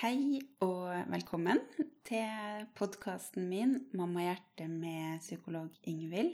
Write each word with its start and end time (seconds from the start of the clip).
Hei 0.00 0.38
og 0.64 0.94
velkommen 1.12 1.58
til 2.08 2.62
podkasten 2.78 3.50
min 3.50 3.74
'Mammahjerte' 3.92 4.64
med 4.68 5.18
psykolog 5.20 5.68
Ingvild. 5.84 6.30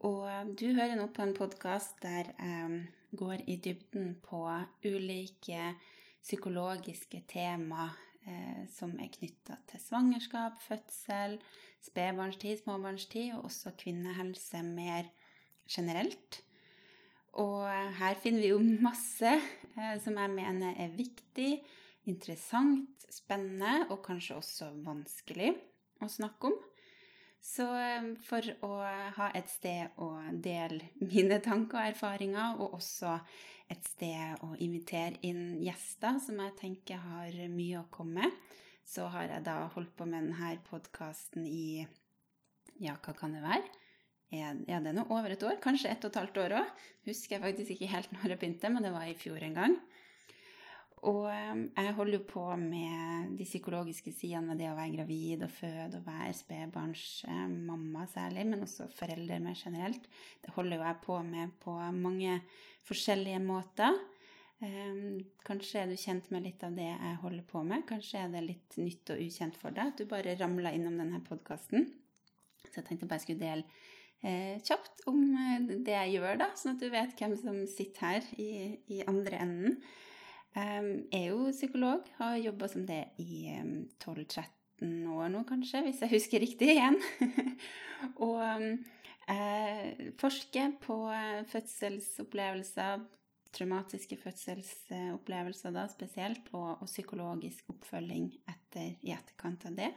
Og 0.00 0.26
du 0.58 0.66
hører 0.74 0.96
nå 0.98 1.06
på 1.06 1.22
en 1.22 1.36
podkast 1.38 2.02
der 2.02 2.32
jeg 2.34 2.82
går 3.14 3.46
i 3.46 3.56
dybden 3.62 4.16
på 4.26 4.42
ulike 4.82 5.76
psykologiske 6.22 7.22
tema 7.28 7.92
eh, 8.26 8.66
som 8.66 8.98
er 8.98 9.14
knytta 9.14 9.62
til 9.70 9.80
svangerskap, 9.86 10.58
fødsel, 10.58 11.38
spedbarnstid, 11.80 12.56
småbarnstid 12.64 13.34
og 13.38 13.44
også 13.44 13.76
kvinnehelse 13.78 14.62
mer 14.62 15.06
generelt. 15.70 16.42
Og 17.32 17.70
her 17.70 18.14
finner 18.14 18.40
vi 18.40 18.48
jo 18.48 18.58
masse 18.90 19.36
eh, 19.78 20.00
som 20.02 20.18
jeg 20.18 20.30
mener 20.30 20.74
er 20.74 20.96
viktig, 21.04 21.60
interessant, 22.08 23.06
spennende 23.12 23.86
og 23.92 24.02
kanskje 24.04 24.38
også 24.38 24.72
vanskelig 24.84 25.52
å 26.04 26.08
snakke 26.10 26.50
om. 26.50 26.58
Så 27.44 27.64
eh, 27.78 28.10
for 28.26 28.44
å 28.66 28.72
ha 29.18 29.30
et 29.38 29.50
sted 29.52 30.00
å 30.02 30.10
dele 30.32 30.90
mine 31.10 31.40
tanker 31.44 31.80
og 31.80 31.92
erfaringer, 31.92 32.58
og 32.58 32.78
også 32.80 33.18
et 33.68 33.84
sted 33.84 34.44
å 34.44 34.54
invitere 34.64 35.20
inn 35.28 35.58
gjester 35.62 36.20
som 36.24 36.40
jeg 36.40 36.56
tenker 36.60 37.02
har 37.04 37.36
mye 37.52 37.82
å 37.82 37.88
komme 37.92 38.24
med, 38.24 38.38
så 38.88 39.10
har 39.12 39.28
jeg 39.28 39.44
da 39.44 39.60
holdt 39.74 39.92
på 39.98 40.06
med 40.08 40.30
denne 40.30 40.54
podkasten 40.70 41.44
i 41.44 41.84
ja, 42.80 42.94
hva 42.94 43.12
kan 43.12 43.34
det 43.34 43.44
være? 43.44 43.66
ja, 44.28 44.52
det 44.52 44.90
er 44.90 44.92
nå 44.92 45.06
over 45.08 45.32
et 45.32 45.42
år, 45.46 45.56
kanskje 45.62 45.88
ett 45.88 46.02
og 46.04 46.12
et 46.12 46.18
halvt 46.20 46.40
år 46.42 46.54
òg. 46.60 46.72
Husker 47.08 47.36
jeg 47.36 47.44
faktisk 47.44 47.74
ikke 47.74 47.92
helt 47.94 48.10
når 48.16 48.34
jeg 48.34 48.40
begynte, 48.42 48.72
men 48.72 48.84
det 48.84 48.92
var 48.92 49.08
i 49.08 49.16
fjor 49.16 49.44
en 49.44 49.56
gang. 49.56 49.76
Og 51.06 51.28
ehm, 51.30 51.64
jeg 51.76 51.94
holder 51.94 52.18
jo 52.18 52.24
på 52.26 52.44
med 52.58 53.34
de 53.38 53.46
psykologiske 53.46 54.10
sidene 54.16 54.50
ved 54.50 54.62
det 54.62 54.70
å 54.72 54.76
være 54.78 54.94
gravid 54.96 55.44
og 55.46 55.52
føde 55.54 56.00
og 56.00 56.06
være 56.08 56.34
spedbarnsmamma 56.34 58.06
særlig, 58.10 58.46
men 58.50 58.64
også 58.66 58.88
foreldre 58.96 59.38
mer 59.44 59.58
generelt. 59.58 60.08
Det 60.42 60.54
holder 60.56 60.78
jo 60.78 60.86
jeg 60.88 61.02
på 61.04 61.18
med 61.28 61.54
på 61.62 61.76
mange 61.94 62.40
forskjellige 62.88 63.42
måter. 63.44 63.94
Ehm, 64.64 65.20
kanskje 65.46 65.84
er 65.84 65.92
du 65.92 65.94
kjent 66.00 66.32
med 66.34 66.48
litt 66.48 66.64
av 66.66 66.74
det 66.74 66.88
jeg 66.88 67.20
holder 67.22 67.46
på 67.46 67.62
med. 67.62 67.86
Kanskje 67.86 68.24
er 68.24 68.34
det 68.34 68.42
litt 68.48 68.80
nytt 68.80 69.14
og 69.14 69.22
ukjent 69.22 69.60
for 69.60 69.74
deg 69.76 69.92
at 69.92 70.02
du 70.02 70.10
bare 70.10 70.34
ramla 70.40 70.74
innom 70.74 70.98
denne 70.98 71.22
podkasten. 71.28 71.86
Så 72.64 72.80
jeg 72.80 72.88
tenkte 72.88 73.06
bare 73.06 73.22
jeg 73.22 73.28
skulle 73.28 73.46
dele 73.46 73.64
eh, 74.26 74.58
kjapt 74.66 75.06
om 75.10 75.22
eh, 75.30 75.70
det 75.86 75.94
jeg 75.94 76.18
gjør, 76.18 76.42
da, 76.42 76.50
sånn 76.58 76.74
at 76.74 76.82
du 76.82 76.90
vet 76.90 77.14
hvem 77.22 77.38
som 77.38 77.62
sitter 77.70 78.08
her 78.08 78.30
i, 78.34 78.50
i 78.90 79.02
andre 79.06 79.40
enden. 79.46 79.80
Jeg 80.58 81.04
er 81.14 81.26
jo 81.30 81.50
psykolog, 81.54 82.06
har 82.18 82.38
jobba 82.40 82.68
som 82.70 82.86
det 82.88 83.02
i 83.22 83.46
12-13 84.02 85.04
år 85.14 85.28
nå, 85.30 85.44
kanskje, 85.46 85.84
hvis 85.86 86.00
jeg 86.02 86.12
husker 86.16 86.42
riktig 86.42 86.72
igjen. 86.74 86.98
og 88.26 88.42
eh, 88.42 90.10
forsker 90.18 90.74
på 90.82 90.96
eh, 91.14 91.44
fødselsopplevelser, 91.52 93.06
traumatiske 93.54 94.18
fødselsopplevelser 94.20 95.74
da 95.74 95.86
spesielt, 95.92 96.50
og, 96.52 96.82
og 96.82 96.90
psykologisk 96.90 97.70
oppfølging 97.74 98.32
etter, 98.50 98.96
i 98.98 99.14
etterkant 99.14 99.68
av 99.70 99.78
det. 99.78 99.92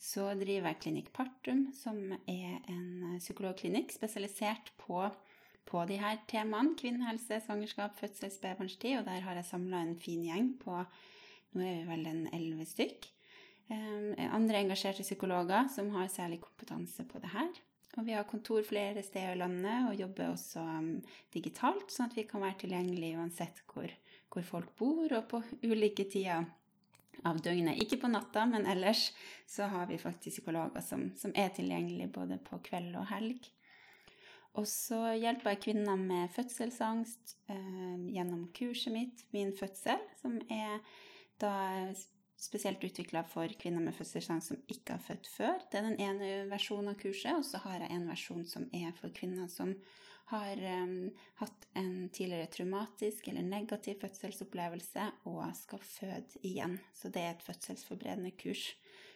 Så 0.00 0.26
driver 0.36 0.72
jeg 0.72 0.80
Klinikk 0.82 1.12
Partum, 1.14 1.68
som 1.76 2.00
er 2.12 2.56
en 2.72 3.18
psykologklinikk 3.20 3.92
spesialisert 3.94 4.72
på 4.80 5.04
på 5.68 5.82
de 5.88 5.98
her 6.00 6.20
temaene. 6.30 6.76
Kvinnehelse, 6.78 7.40
svangerskap, 7.44 7.96
fødsel, 7.98 8.32
spedbarnstid. 8.32 9.00
Og 9.00 9.08
der 9.08 9.24
har 9.24 9.38
jeg 9.38 9.48
samla 9.48 9.82
en 9.82 9.98
fin 9.98 10.24
gjeng 10.26 10.54
på 10.62 10.84
Nå 11.54 11.62
er 11.62 11.76
vi 11.76 11.86
vel 11.86 12.08
en 12.10 12.24
elleve 12.34 12.64
stykk. 12.66 13.04
Um, 13.70 14.10
andre 14.34 14.58
engasjerte 14.64 15.04
psykologer 15.06 15.68
som 15.70 15.92
har 15.94 16.10
særlig 16.10 16.40
kompetanse 16.42 17.04
på 17.06 17.20
det 17.22 17.30
her. 17.30 17.52
Og 17.94 18.08
vi 18.08 18.16
har 18.16 18.26
kontor 18.26 18.64
flere 18.66 19.02
steder 19.06 19.36
i 19.36 19.38
landet 19.38 19.86
og 19.88 20.00
jobber 20.00 20.32
også 20.32 20.64
um, 20.66 20.90
digitalt, 21.32 21.94
sånn 21.94 22.10
at 22.10 22.18
vi 22.18 22.26
kan 22.26 22.42
være 22.42 22.58
tilgjengelige 22.64 23.20
uansett 23.22 23.62
hvor, 23.70 23.94
hvor 24.34 24.48
folk 24.48 24.74
bor, 24.80 25.06
og 25.14 25.28
på 25.30 25.44
ulike 25.62 26.08
tider 26.10 26.48
av 27.22 27.38
døgnet. 27.40 27.78
Ikke 27.80 28.00
på 28.02 28.10
natta, 28.10 28.44
men 28.50 28.66
ellers 28.66 29.12
så 29.46 29.70
har 29.70 29.86
vi 29.86 30.00
faktisk 30.02 30.40
psykologer 30.40 30.82
som, 30.84 31.06
som 31.16 31.32
er 31.38 31.54
tilgjengelige 31.54 32.10
både 32.18 32.40
på 32.42 32.58
kveld 32.66 32.96
og 32.98 33.06
helg. 33.14 33.46
Og 34.54 34.66
så 34.70 35.00
hjelper 35.18 35.54
jeg 35.54 35.62
kvinner 35.64 35.98
med 35.98 36.30
fødselsangst 36.34 37.36
eh, 37.50 37.96
gjennom 38.14 38.46
kurset 38.54 38.94
mitt, 38.94 39.24
Min 39.34 39.50
fødsel, 39.56 39.98
som 40.20 40.38
er 40.46 40.78
da 41.42 41.54
spesielt 42.38 42.84
utvikla 42.84 43.24
for 43.26 43.50
kvinner 43.58 43.82
med 43.82 43.96
fødselsangst 43.96 44.52
som 44.52 44.60
ikke 44.70 44.94
har 44.94 45.02
født 45.02 45.26
før. 45.26 45.58
Det 45.70 45.80
er 45.80 45.88
den 45.88 46.00
ene 46.02 46.30
versjonen 46.50 46.92
av 46.92 46.98
kurset, 47.00 47.34
og 47.34 47.44
så 47.46 47.62
har 47.64 47.82
jeg 47.82 47.94
en 47.96 48.08
versjon 48.10 48.44
som 48.46 48.68
er 48.70 48.94
for 49.00 49.14
kvinner 49.16 49.50
som 49.50 49.74
har 50.30 50.62
eh, 50.62 50.94
hatt 51.40 51.66
en 51.76 52.08
tidligere 52.14 52.52
traumatisk 52.54 53.28
eller 53.28 53.44
negativ 53.48 53.98
fødselsopplevelse 54.04 55.10
og 55.30 55.42
skal 55.58 55.82
føde 55.82 56.44
igjen. 56.46 56.78
Så 56.94 57.10
det 57.10 57.26
er 57.26 57.34
et 57.34 57.44
fødselsforberedende 57.44 58.32
kurs 58.38 58.70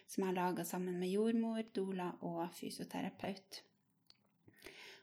som 0.09 0.23
jeg 0.23 0.33
har 0.33 0.39
laga 0.41 0.65
sammen 0.65 0.99
med 0.99 1.13
jordmor, 1.13 1.63
doula 1.73 2.11
og 2.25 2.47
fysioterapeut. 2.57 3.63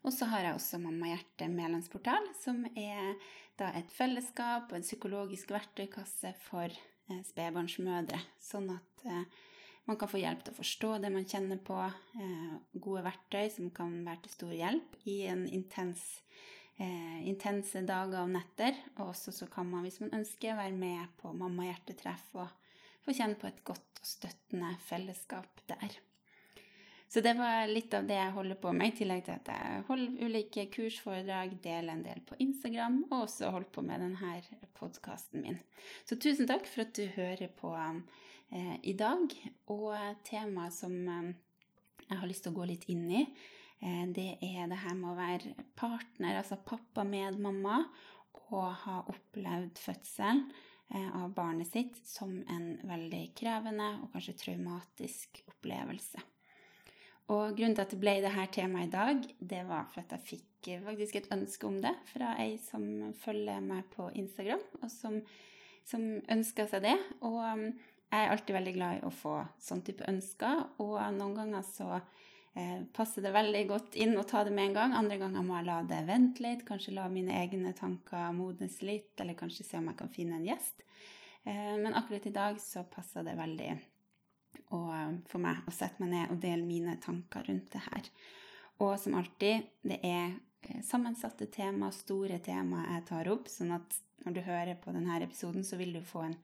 Og 0.05 0.13
så 0.15 0.29
har 0.31 0.45
jeg 0.45 0.59
også 0.59 0.81
Mamma 0.83 1.11
Hjerte 1.13 1.49
medlemsportal, 1.51 2.29
som 2.39 2.63
er 2.77 3.17
da 3.59 3.73
et 3.79 3.91
fellesskap 3.95 4.71
og 4.71 4.79
en 4.79 4.87
psykologisk 4.87 5.51
verktøykasse 5.55 6.35
for 6.45 6.69
eh, 6.69 7.23
spedbarnsmødre. 7.31 8.21
Sånn 8.43 8.69
at 8.75 9.07
eh, 9.09 9.25
man 9.87 9.99
kan 10.01 10.11
få 10.11 10.19
hjelp 10.19 10.43
til 10.43 10.55
å 10.55 10.59
forstå 10.59 10.93
det 11.03 11.13
man 11.15 11.27
kjenner 11.31 11.59
på. 11.63 11.79
Eh, 12.19 12.55
gode 12.75 13.05
verktøy 13.07 13.47
som 13.55 13.71
kan 13.75 13.93
være 14.07 14.25
til 14.25 14.35
stor 14.35 14.55
hjelp 14.57 14.97
i 15.07 15.21
en 15.31 15.45
intens, 15.47 16.03
eh, 16.79 17.23
intense 17.31 17.85
dager 17.87 18.25
og 18.25 18.33
netter. 18.35 18.75
Og 18.99 19.13
også 19.13 19.33
så 19.33 19.47
kan 19.51 19.71
man, 19.71 19.87
hvis 19.87 20.01
man 20.03 20.15
ønsker, 20.19 20.59
være 20.59 20.75
med 20.75 21.07
på 21.23 21.31
Mamma 21.33 21.69
hjertetreff 21.69 22.35
og 22.35 22.51
få 23.07 23.15
kjenne 23.15 23.39
på 23.39 23.47
et 23.47 23.63
godt 23.65 24.03
og 24.03 24.11
støttende 24.11 24.75
fellesskap 24.89 25.63
der. 25.71 26.01
Så 27.17 27.23
det 27.25 27.33
var 27.33 27.63
litt 27.71 27.95
av 27.97 28.05
det 28.05 28.17
jeg 28.19 28.33
holder 28.35 28.59
på 28.61 28.71
med, 28.77 28.91
i 28.91 28.97
tillegg 28.99 29.23
til 29.25 29.39
at 29.39 29.47
jeg 29.49 29.85
holder 29.87 30.27
ulike 30.27 30.67
kursforedrag, 30.69 31.55
deler 31.65 31.95
en 31.95 32.03
del 32.05 32.19
på 32.29 32.37
Instagram, 32.45 32.99
og 33.07 33.23
også 33.23 33.55
holder 33.55 33.71
på 33.73 33.85
med 33.87 34.05
denne 34.05 34.35
podkasten 34.77 35.41
min. 35.47 35.57
Så 36.05 36.19
tusen 36.21 36.45
takk 36.51 36.69
for 36.69 36.85
at 36.85 36.93
du 36.93 37.07
hører 37.15 37.49
på 37.57 37.73
eh, 37.73 38.77
i 38.85 38.93
dag. 39.01 39.33
Og 39.73 40.21
temaet 40.29 40.77
som 40.77 40.93
eh, 41.15 41.33
jeg 42.03 42.21
har 42.21 42.29
lyst 42.35 42.45
til 42.45 42.53
å 42.53 42.59
gå 42.61 42.69
litt 42.75 42.85
inn 42.93 43.09
i, 43.09 43.25
eh, 43.81 44.05
det 44.13 44.29
er 44.53 44.69
det 44.69 44.85
her 44.85 45.01
med 45.01 45.15
å 45.15 45.17
være 45.23 45.57
partner, 45.73 46.43
altså 46.43 46.61
pappa 46.69 47.09
med 47.09 47.41
mamma, 47.41 47.81
og 48.53 48.71
ha 48.85 49.01
opplevd 49.09 49.81
fødsel 49.89 50.45
eh, 50.93 51.11
av 51.17 51.33
barnet 51.33 51.73
sitt 51.73 51.97
som 52.05 52.43
en 52.45 52.75
veldig 52.85 53.27
krevende 53.41 53.95
og 54.03 54.11
kanskje 54.13 54.41
traumatisk 54.45 55.47
opplevelse. 55.49 56.29
Og 57.33 57.57
grunnen 57.59 57.75
til 57.75 57.83
at 57.83 57.91
det 57.91 57.99
ble 57.99 58.15
det 58.23 58.35
her 58.37 58.51
temaet 58.55 58.87
i 58.87 58.93
dag, 58.93 59.25
det 59.39 59.65
var 59.67 59.89
for 59.91 60.05
at 60.05 60.15
jeg 60.15 60.27
fikk 60.29 60.71
faktisk 60.85 61.19
et 61.19 61.29
ønske 61.35 61.67
om 61.67 61.81
det 61.83 61.93
fra 62.11 62.35
ei 62.43 62.57
som 62.63 62.85
følger 63.19 63.63
meg 63.63 63.87
på 63.95 64.09
Instagram, 64.19 64.63
og 64.83 64.91
som, 64.91 65.19
som 65.87 66.07
ønska 66.33 66.69
seg 66.71 66.87
det. 66.87 66.95
Og 67.27 67.41
um, 67.43 67.67
jeg 68.07 68.21
er 68.23 68.33
alltid 68.33 68.55
veldig 68.57 68.77
glad 68.77 68.99
i 68.99 69.05
å 69.07 69.13
få 69.15 69.41
sånn 69.63 69.83
type 69.87 70.07
ønsker, 70.11 70.63
og 70.83 70.95
noen 71.17 71.35
ganger 71.35 71.67
så 71.67 71.89
eh, 71.97 72.87
passer 72.95 73.27
det 73.27 73.35
veldig 73.35 73.65
godt 73.73 73.99
inn 73.99 74.15
å 74.19 74.27
ta 74.27 74.45
det 74.47 74.55
med 74.55 74.71
en 74.71 74.79
gang. 74.79 74.97
Andre 75.01 75.19
ganger 75.23 75.47
må 75.47 75.59
jeg 75.59 75.69
la 75.69 75.81
det 75.91 76.03
vente 76.07 76.47
litt, 76.47 76.63
kanskje 76.69 76.95
la 76.95 77.09
mine 77.11 77.35
egne 77.43 77.75
tanker 77.79 78.31
modnes 78.37 78.79
litt, 78.87 79.15
eller 79.19 79.39
kanskje 79.39 79.67
se 79.67 79.83
om 79.83 79.91
jeg 79.91 79.99
kan 79.99 80.15
finne 80.15 80.39
en 80.39 80.47
gjest. 80.47 80.87
Eh, 81.43 81.75
men 81.83 81.95
akkurat 81.95 82.31
i 82.31 82.35
dag 82.39 82.63
så 82.63 82.87
passer 82.91 83.27
det 83.27 83.35
veldig 83.39 83.75
og 84.75 84.91
eh, 84.95 85.15
for 85.31 85.43
meg 85.43 85.67
å 85.67 85.75
sette 85.75 86.03
meg 86.03 86.13
ned 86.13 86.35
og 86.35 86.41
dele 86.43 86.65
mine 86.67 86.97
tanker 87.03 87.47
rundt 87.49 87.71
det 87.75 87.83
her. 87.87 88.11
Og 88.85 88.97
som 89.01 89.17
alltid, 89.19 89.69
det 89.87 90.01
er 90.05 90.37
eh, 90.67 90.83
sammensatte 90.85 91.49
tema, 91.53 91.91
store 91.95 92.41
tema 92.45 92.85
jeg 92.91 93.07
tar 93.11 93.31
opp, 93.33 93.51
sånn 93.53 93.75
at 93.77 94.01
når 94.25 94.37
du 94.37 94.43
hører 94.47 94.81
på 94.83 94.95
denne 94.95 95.21
episoden, 95.23 95.65
så 95.65 95.79
vil 95.81 95.95
du 95.97 96.03
få 96.05 96.25
en, 96.27 96.35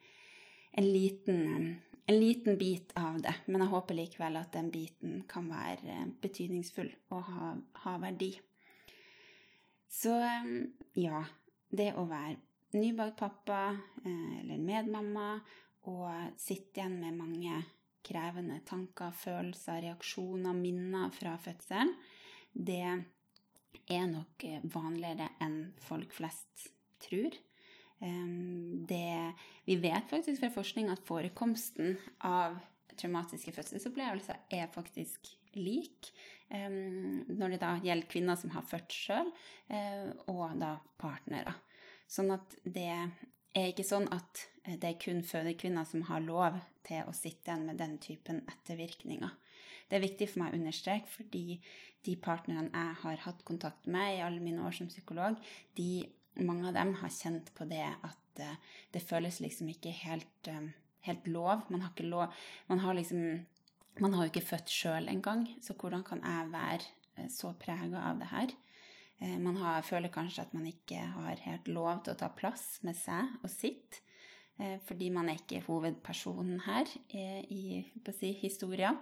en, 0.78 0.86
liten, 0.86 1.74
en 2.06 2.18
liten 2.20 2.58
bit 2.60 2.94
av 2.98 3.18
det. 3.24 3.34
Men 3.48 3.64
jeg 3.64 3.72
håper 3.74 3.98
likevel 3.98 4.38
at 4.40 4.54
den 4.54 4.70
biten 4.74 5.20
kan 5.30 5.50
være 5.50 5.98
eh, 5.98 6.08
betydningsfull 6.22 6.92
og 7.12 7.28
ha, 7.28 7.52
ha 7.84 7.98
verdi. 8.02 8.32
Så 9.92 10.14
ja, 10.96 11.18
det 11.68 11.90
å 12.00 12.06
være 12.08 12.38
nybakt 12.72 13.18
pappa 13.20 13.74
eller 14.08 14.56
medmamma 14.56 15.34
og 15.90 16.38
sitte 16.40 16.80
igjen 16.80 16.98
med 17.02 17.18
mange 17.18 17.58
krevende 18.06 18.60
tanker, 18.68 19.14
følelser, 19.14 19.82
reaksjoner, 19.86 20.56
minner 20.56 21.12
fra 21.14 21.36
fødselen, 21.40 21.94
det 22.52 22.82
er 22.82 24.06
nok 24.10 24.44
vanligere 24.74 25.30
enn 25.42 25.72
folk 25.82 26.12
flest 26.14 26.68
tror. 27.02 27.34
Det, 28.02 29.32
vi 29.64 29.78
vet 29.78 30.10
faktisk 30.10 30.42
fra 30.42 30.50
forskning 30.52 30.90
at 30.92 31.04
forekomsten 31.06 31.96
av 32.26 32.58
traumatiske 32.98 33.54
fødselsopplevelser 33.54 34.42
er 34.52 34.70
faktisk 34.74 35.30
lik 35.56 36.10
når 36.52 37.54
det 37.54 37.60
da 37.62 37.76
gjelder 37.80 38.10
kvinner 38.10 38.36
som 38.36 38.52
har 38.52 38.66
født 38.68 38.92
sjøl, 38.92 39.30
og 40.28 40.58
da 40.60 40.74
partnere. 41.00 41.54
Sånn 42.10 42.34
at 42.34 42.58
det 42.66 42.90
er 43.54 43.70
ikke 43.72 43.86
sånn 43.86 44.08
at 44.14 44.46
det 44.64 44.88
er 44.88 45.00
kun 45.00 45.22
fødekvinner 45.26 45.86
som 45.88 46.04
har 46.08 46.22
lov 46.24 46.58
til 46.86 47.06
å 47.08 47.14
sitte 47.16 47.50
igjen 47.50 47.66
med 47.68 47.80
den 47.82 47.96
typen 48.02 48.42
ettervirkninger. 48.50 49.32
Det 49.88 49.98
er 49.98 50.04
viktig 50.06 50.28
for 50.30 50.42
meg 50.42 50.54
å 50.54 50.60
understreke, 50.60 51.10
fordi 51.10 51.58
de 52.06 52.14
partnerne 52.22 52.70
jeg 52.70 52.98
har 53.02 53.24
hatt 53.26 53.42
kontakt 53.46 53.88
med 53.90 54.16
i 54.16 54.22
alle 54.24 54.42
mine 54.42 54.62
år 54.66 54.74
som 54.76 54.88
psykolog, 54.90 55.36
de, 55.76 56.06
mange 56.40 56.70
av 56.70 56.78
dem 56.78 56.94
har 57.02 57.12
kjent 57.12 57.52
på 57.56 57.66
det 57.70 57.84
at 57.84 58.40
uh, 58.42 58.54
det 58.94 59.04
føles 59.04 59.42
liksom 59.44 59.68
ikke 59.74 59.92
helt, 60.02 60.48
uh, 60.48 60.70
helt 61.06 61.28
lov. 61.28 61.66
Man 61.68 61.84
har 61.84 61.92
ikke 61.92 62.08
lov 62.08 62.32
Man 62.70 62.82
har 62.82 62.96
liksom 62.96 63.44
Man 64.00 64.14
har 64.14 64.24
jo 64.24 64.32
ikke 64.32 64.48
født 64.54 64.70
sjøl 64.72 65.08
engang, 65.12 65.44
så 65.60 65.74
hvordan 65.76 66.00
kan 66.02 66.22
jeg 66.24 66.48
være 66.48 67.26
så 67.28 67.50
prega 67.60 68.00
av 68.08 68.22
det 68.22 68.30
her? 68.30 68.54
Man 69.22 69.54
har, 69.60 69.84
føler 69.86 70.10
kanskje 70.10 70.42
at 70.42 70.54
man 70.56 70.64
ikke 70.66 70.98
har 70.98 71.42
helt 71.44 71.68
lov 71.70 72.00
til 72.02 72.14
å 72.14 72.18
ta 72.18 72.26
plass 72.34 72.80
med 72.82 72.96
seg 72.98 73.36
og 73.42 73.50
sitt. 73.52 74.00
Fordi 74.86 75.08
man 75.14 75.30
er 75.30 75.38
ikke 75.38 75.62
hovedpersonen 75.66 76.64
her 76.66 76.90
i, 77.14 77.22
i 77.54 78.16
si, 78.16 78.32
historien. 78.40 78.98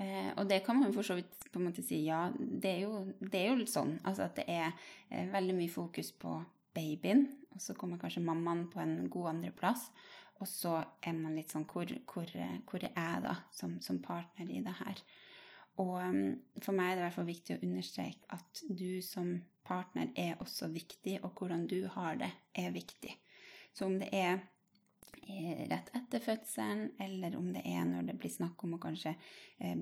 Eh, 0.00 0.30
og 0.36 0.48
det 0.48 0.62
kan 0.64 0.78
man 0.80 0.94
for 0.94 1.04
så 1.04 1.16
vidt 1.18 1.48
på 1.50 1.58
en 1.60 1.66
måte 1.68 1.82
si 1.84 2.04
ja, 2.06 2.28
det 2.32 2.70
er 2.70 2.86
jo, 2.86 3.02
det 3.20 3.40
er 3.40 3.50
jo 3.52 3.68
sånn. 3.68 3.98
Altså 4.06 4.28
at 4.28 4.38
det 4.38 4.46
er 4.48 4.70
eh, 5.10 5.26
veldig 5.32 5.56
mye 5.58 5.72
fokus 5.72 6.12
på 6.16 6.38
babyen, 6.76 7.26
og 7.50 7.60
så 7.60 7.74
kommer 7.76 8.00
kanskje 8.00 8.24
mammaen 8.24 8.68
på 8.72 8.80
en 8.80 9.10
god 9.12 9.34
andreplass. 9.34 9.88
Og 10.40 10.48
så 10.48 10.78
er 11.04 11.16
man 11.18 11.34
litt 11.36 11.52
sånn 11.52 11.66
Hvor, 11.68 11.90
hvor, 12.08 12.30
hvor 12.70 12.84
er 12.86 12.94
jeg, 12.94 13.24
da, 13.26 13.34
som, 13.52 13.76
som, 13.84 13.98
partner 14.00 14.48
i 14.48 14.62
det 14.64 14.72
her? 14.78 15.02
Og 15.78 15.96
um, 16.02 16.22
for 16.60 16.76
meg 16.76 16.92
er 16.92 16.96
det 16.96 17.02
i 17.02 17.06
hvert 17.06 17.18
fall 17.18 17.30
viktig 17.30 17.56
å 17.56 17.64
understreke 17.64 18.36
at 18.36 18.62
du 18.68 19.00
som 19.04 19.36
partner 19.66 20.10
er 20.18 20.40
også 20.42 20.68
viktig, 20.74 21.20
og 21.22 21.38
hvordan 21.38 21.66
du 21.70 21.84
har 21.94 22.18
det, 22.20 22.30
er 22.58 22.74
viktig. 22.74 23.12
Så 23.72 23.86
om 23.86 24.00
det 24.00 24.10
er 24.12 24.40
rett 25.70 25.90
etter 25.94 26.22
fødselen, 26.24 26.90
eller 26.98 27.36
om 27.38 27.52
det 27.54 27.62
er 27.68 27.84
når 27.86 28.08
det 28.08 28.16
blir 28.18 28.32
snakk 28.32 28.64
om 28.64 28.74
å 28.74 28.80
kanskje 28.82 29.12
eh, 29.58 29.78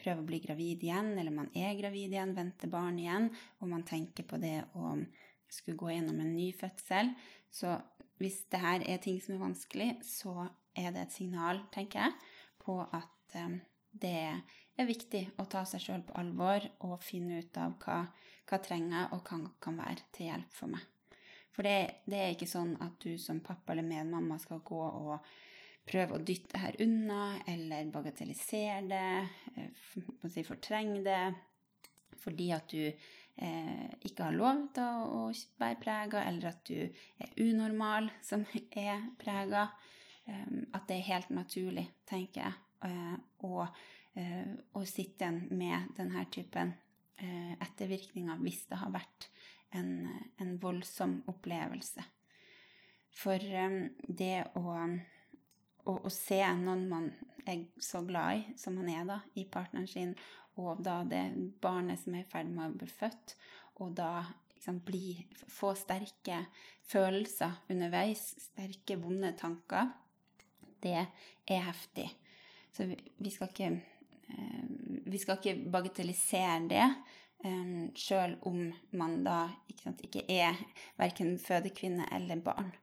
prøve 0.00 0.22
å 0.22 0.26
bli 0.26 0.40
gravid 0.42 0.84
igjen, 0.86 1.12
eller 1.18 1.34
man 1.34 1.50
er 1.54 1.76
gravid 1.78 2.14
igjen, 2.14 2.34
venter 2.36 2.72
barn 2.72 2.98
igjen, 2.98 3.28
og 3.60 3.70
man 3.70 3.86
tenker 3.86 4.26
på 4.26 4.40
det 4.42 4.58
å 4.74 4.96
skulle 5.50 5.78
gå 5.78 5.92
gjennom 5.92 6.20
en 6.22 6.34
ny 6.34 6.50
fødsel. 6.56 7.12
Så 7.50 7.74
hvis 8.20 8.42
det 8.52 8.62
her 8.62 8.84
er 8.86 9.02
ting 9.02 9.20
som 9.22 9.36
er 9.36 9.44
vanskelig, 9.44 9.90
så 10.06 10.48
er 10.78 10.92
det 10.94 11.06
et 11.06 11.16
signal, 11.16 11.62
tenker 11.74 12.06
jeg, 12.06 12.18
på 12.62 12.80
at 12.84 13.38
eh, 13.38 13.60
det 13.90 14.16
er 14.26 14.42
viktig 14.88 15.22
å 15.42 15.46
ta 15.50 15.64
seg 15.68 15.82
sjøl 15.84 16.06
på 16.06 16.16
alvor 16.20 16.64
og 16.86 17.00
finne 17.04 17.42
ut 17.42 17.60
av 17.60 17.76
hva, 17.82 18.00
hva 18.48 18.58
trenger 18.64 19.12
og 19.16 19.26
hva 19.26 19.42
kan 19.62 19.78
være 19.80 20.08
til 20.14 20.30
hjelp 20.30 20.56
for 20.56 20.72
meg. 20.72 20.86
For 21.50 21.66
det, 21.66 22.02
det, 22.06 22.18
er 22.18 22.34
ikke 22.34 22.48
sånn 22.48 22.76
at 22.80 22.96
du 23.02 23.18
som 23.18 23.42
pappa 23.44 23.74
eller 23.74 23.86
medmamma 23.86 24.38
skal 24.40 24.62
gå 24.64 24.80
og 24.80 25.30
prøve 25.90 26.16
å 26.16 26.22
dytte 26.22 26.60
her 26.62 26.76
unna, 26.84 27.40
eller 27.50 27.90
bagatellisere 27.90 28.82
det, 28.86 29.66
må 30.22 30.30
si 30.30 30.44
fortrenge 30.46 31.02
det, 31.04 31.22
fordi 32.20 32.50
at 32.54 32.70
du 32.70 32.84
eh, 32.86 33.86
ikke 34.06 34.28
har 34.28 34.36
lov 34.36 34.66
til 34.76 35.06
å, 35.10 35.22
være 35.60 35.80
prega, 35.82 36.24
eller 36.28 36.52
at 36.52 36.62
du 36.68 36.78
er 36.84 37.34
unormal 37.42 38.10
som 38.24 38.46
er 38.88 39.08
prega. 39.20 39.68
Um, 40.30 40.66
at 40.76 40.84
det 40.86 41.00
er 41.00 41.08
helt 41.08 41.30
naturlig, 41.32 41.86
tenker 42.06 42.44
jeg, 42.44 42.58
uh, 42.84 43.16
å, 43.48 43.64
uh, 44.18 44.54
å 44.76 44.84
sitte 44.88 45.26
igjen 45.26 45.42
med 45.58 45.92
denne 45.98 46.24
typen 46.32 46.74
uh, 47.22 47.54
ettervirkninger 47.60 48.40
hvis 48.44 48.64
det 48.70 48.80
har 48.80 48.94
vært 48.94 49.30
en, 49.76 50.08
en 50.40 50.56
voldsom 50.62 51.20
opplevelse. 51.30 52.04
For 53.20 53.38
um, 53.38 53.80
det 54.06 54.36
å, 54.58 54.76
å, 55.84 55.94
å, 55.96 56.12
se 56.14 56.40
noen 56.60 56.86
man 56.90 57.10
er 57.48 57.64
så 57.82 58.02
glad 58.06 58.40
i, 58.40 58.44
som 58.60 58.76
man 58.78 58.90
er 58.92 59.06
da, 59.08 59.20
i 59.38 59.46
partneren 59.50 59.88
sin, 59.90 60.14
og 60.60 60.82
da 60.84 61.00
det 61.08 61.24
barnet 61.62 62.00
som 62.02 62.14
er 62.14 62.24
i 62.24 62.30
ferd 62.30 62.50
med 62.52 62.68
å 62.68 62.78
bli 62.82 62.90
født, 62.90 63.36
og 63.80 63.94
da 63.98 64.12
liksom, 64.54 64.80
bli, 64.84 65.14
få 65.48 65.72
sterke 65.78 66.44
følelser 66.90 67.62
underveis, 67.72 68.34
sterke, 68.50 68.98
vonde 69.00 69.32
tanker, 69.38 69.92
det 70.82 70.98
er 71.00 71.64
heftig. 71.66 72.08
Så 72.72 72.86
vi, 72.88 72.98
vi 73.18 73.32
skal 73.32 73.50
ikke 73.50 73.70
eh, 73.70 73.89
vi 75.10 75.18
skal 75.18 75.38
ikke 75.40 75.70
bagatellisere 75.72 76.60
det, 76.70 76.86
Um, 77.40 77.88
Sjøl 77.96 78.34
om 78.44 78.66
man 78.92 79.22
da 79.24 79.46
ikke, 79.70 79.86
sant, 79.86 80.02
ikke 80.04 80.26
er 80.28 80.58
verken 81.00 81.38
fødekvinne 81.40 82.04
eller 82.12 82.42
barn. 82.44 82.74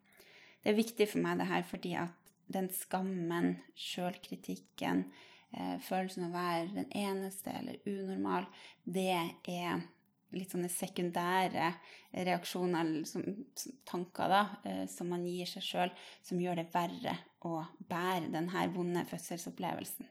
Det 0.64 0.72
er 0.72 0.80
viktig 0.80 1.06
for 1.12 1.22
meg 1.22 1.38
det 1.38 1.50
her 1.52 1.66
fordi 1.68 1.92
at 2.02 2.32
den 2.50 2.72
skammen, 2.74 3.52
sjølkritikken, 3.78 5.04
eh, 5.52 5.76
følelsen 5.84 6.26
av 6.26 6.32
å 6.32 6.40
være 6.40 6.74
den 6.74 6.90
eneste 6.96 7.54
eller 7.54 7.78
unormal, 7.86 8.48
det 8.88 9.12
er 9.14 9.86
litt 10.34 10.56
sånne 10.56 10.72
sekundære 10.72 11.70
reaksjoner, 12.16 12.82
eller 12.82 13.78
tanker, 13.88 14.32
da, 14.32 14.42
eh, 14.66 14.86
som 14.90 15.12
man 15.14 15.28
gir 15.28 15.48
seg 15.54 15.70
sjøl, 15.70 15.96
som 16.24 16.42
gjør 16.42 16.64
det 16.64 16.70
verre 16.74 17.18
å 17.46 17.62
bære 17.92 18.32
denne 18.34 18.68
vonde 18.74 19.06
fødselsopplevelsen. 19.12 20.10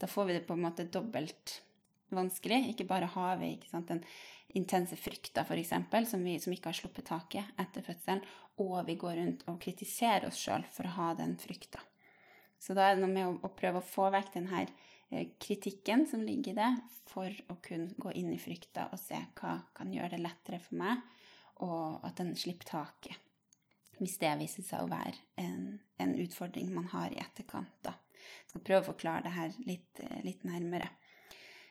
Da 0.00 0.08
får 0.10 0.28
vi 0.28 0.36
det 0.36 0.46
på 0.48 0.56
en 0.56 0.64
måte 0.66 0.84
dobbelt 0.92 1.60
vanskelig. 2.14 2.62
Ikke 2.72 2.86
bare 2.88 3.08
har 3.16 3.38
vi 3.40 3.54
ikke 3.56 3.70
sant, 3.70 3.88
den 3.88 4.02
intense 4.56 4.96
frykta, 4.96 5.44
f.eks., 5.44 5.72
som, 6.10 6.24
vi, 6.24 6.38
som 6.40 6.54
ikke 6.54 6.70
har 6.70 6.78
sluppet 6.78 7.08
taket 7.08 7.60
etter 7.60 7.84
fødselen, 7.84 8.22
og 8.62 8.78
vi 8.88 8.96
går 9.00 9.18
rundt 9.20 9.44
og 9.50 9.60
kritiserer 9.60 10.28
oss 10.28 10.40
sjøl 10.40 10.64
for 10.72 10.88
å 10.88 10.94
ha 10.96 11.08
den 11.18 11.36
frykta. 11.40 11.82
Så 12.58 12.76
da 12.76 12.86
er 12.86 12.96
det 12.96 13.04
noe 13.04 13.12
med 13.12 13.26
å, 13.28 13.34
å 13.44 13.52
prøve 13.52 13.82
å 13.82 13.84
få 13.84 14.08
vekk 14.14 14.32
den 14.38 14.48
her 14.48 14.70
eh, 15.10 15.28
kritikken 15.42 16.06
som 16.08 16.24
ligger 16.24 16.54
i 16.54 16.60
det, 16.60 16.70
for 17.10 17.32
å 17.52 17.58
kunne 17.64 17.92
gå 18.00 18.14
inn 18.16 18.32
i 18.32 18.40
frykta 18.40 18.88
og 18.92 19.00
se 19.00 19.18
hva 19.38 19.58
kan 19.76 19.92
gjøre 19.92 20.16
det 20.16 20.24
lettere 20.24 20.60
for 20.62 20.80
meg, 20.80 21.04
og 21.64 22.04
at 22.06 22.16
den 22.20 22.34
slipper 22.36 22.72
taket. 22.72 23.22
Hvis 23.96 24.18
det 24.20 24.34
viser 24.40 24.64
seg 24.64 24.84
å 24.84 24.90
være 24.90 25.16
en, 25.40 25.78
en 26.00 26.16
utfordring 26.20 26.72
man 26.74 26.90
har 26.92 27.12
i 27.12 27.20
etterkant, 27.22 27.72
da. 27.84 27.94
Skal 28.56 28.64
prøve 28.64 28.84
å 28.86 28.92
forklare 28.94 29.26
det 29.26 29.34
her 29.36 29.58
litt, 29.68 30.00
eh, 30.00 30.22
litt 30.24 30.46
nærmere. 30.48 30.88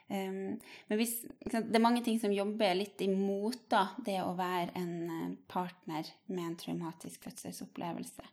Um, 0.05 0.59
men 0.86 1.00
hvis, 1.00 1.15
det 1.50 1.63
er 1.74 1.81
mange 1.81 2.03
ting 2.05 2.19
som 2.21 2.33
jobber 2.33 2.75
litt 2.77 3.01
imot 3.01 3.63
da, 3.74 3.88
det 4.05 4.19
å 4.21 4.36
være 4.38 4.75
en 4.77 4.91
eh, 5.09 5.31
partner 5.50 6.05
med 6.29 6.43
en 6.43 6.57
traumatisk 6.62 7.25
fødselsopplevelse. 7.25 8.27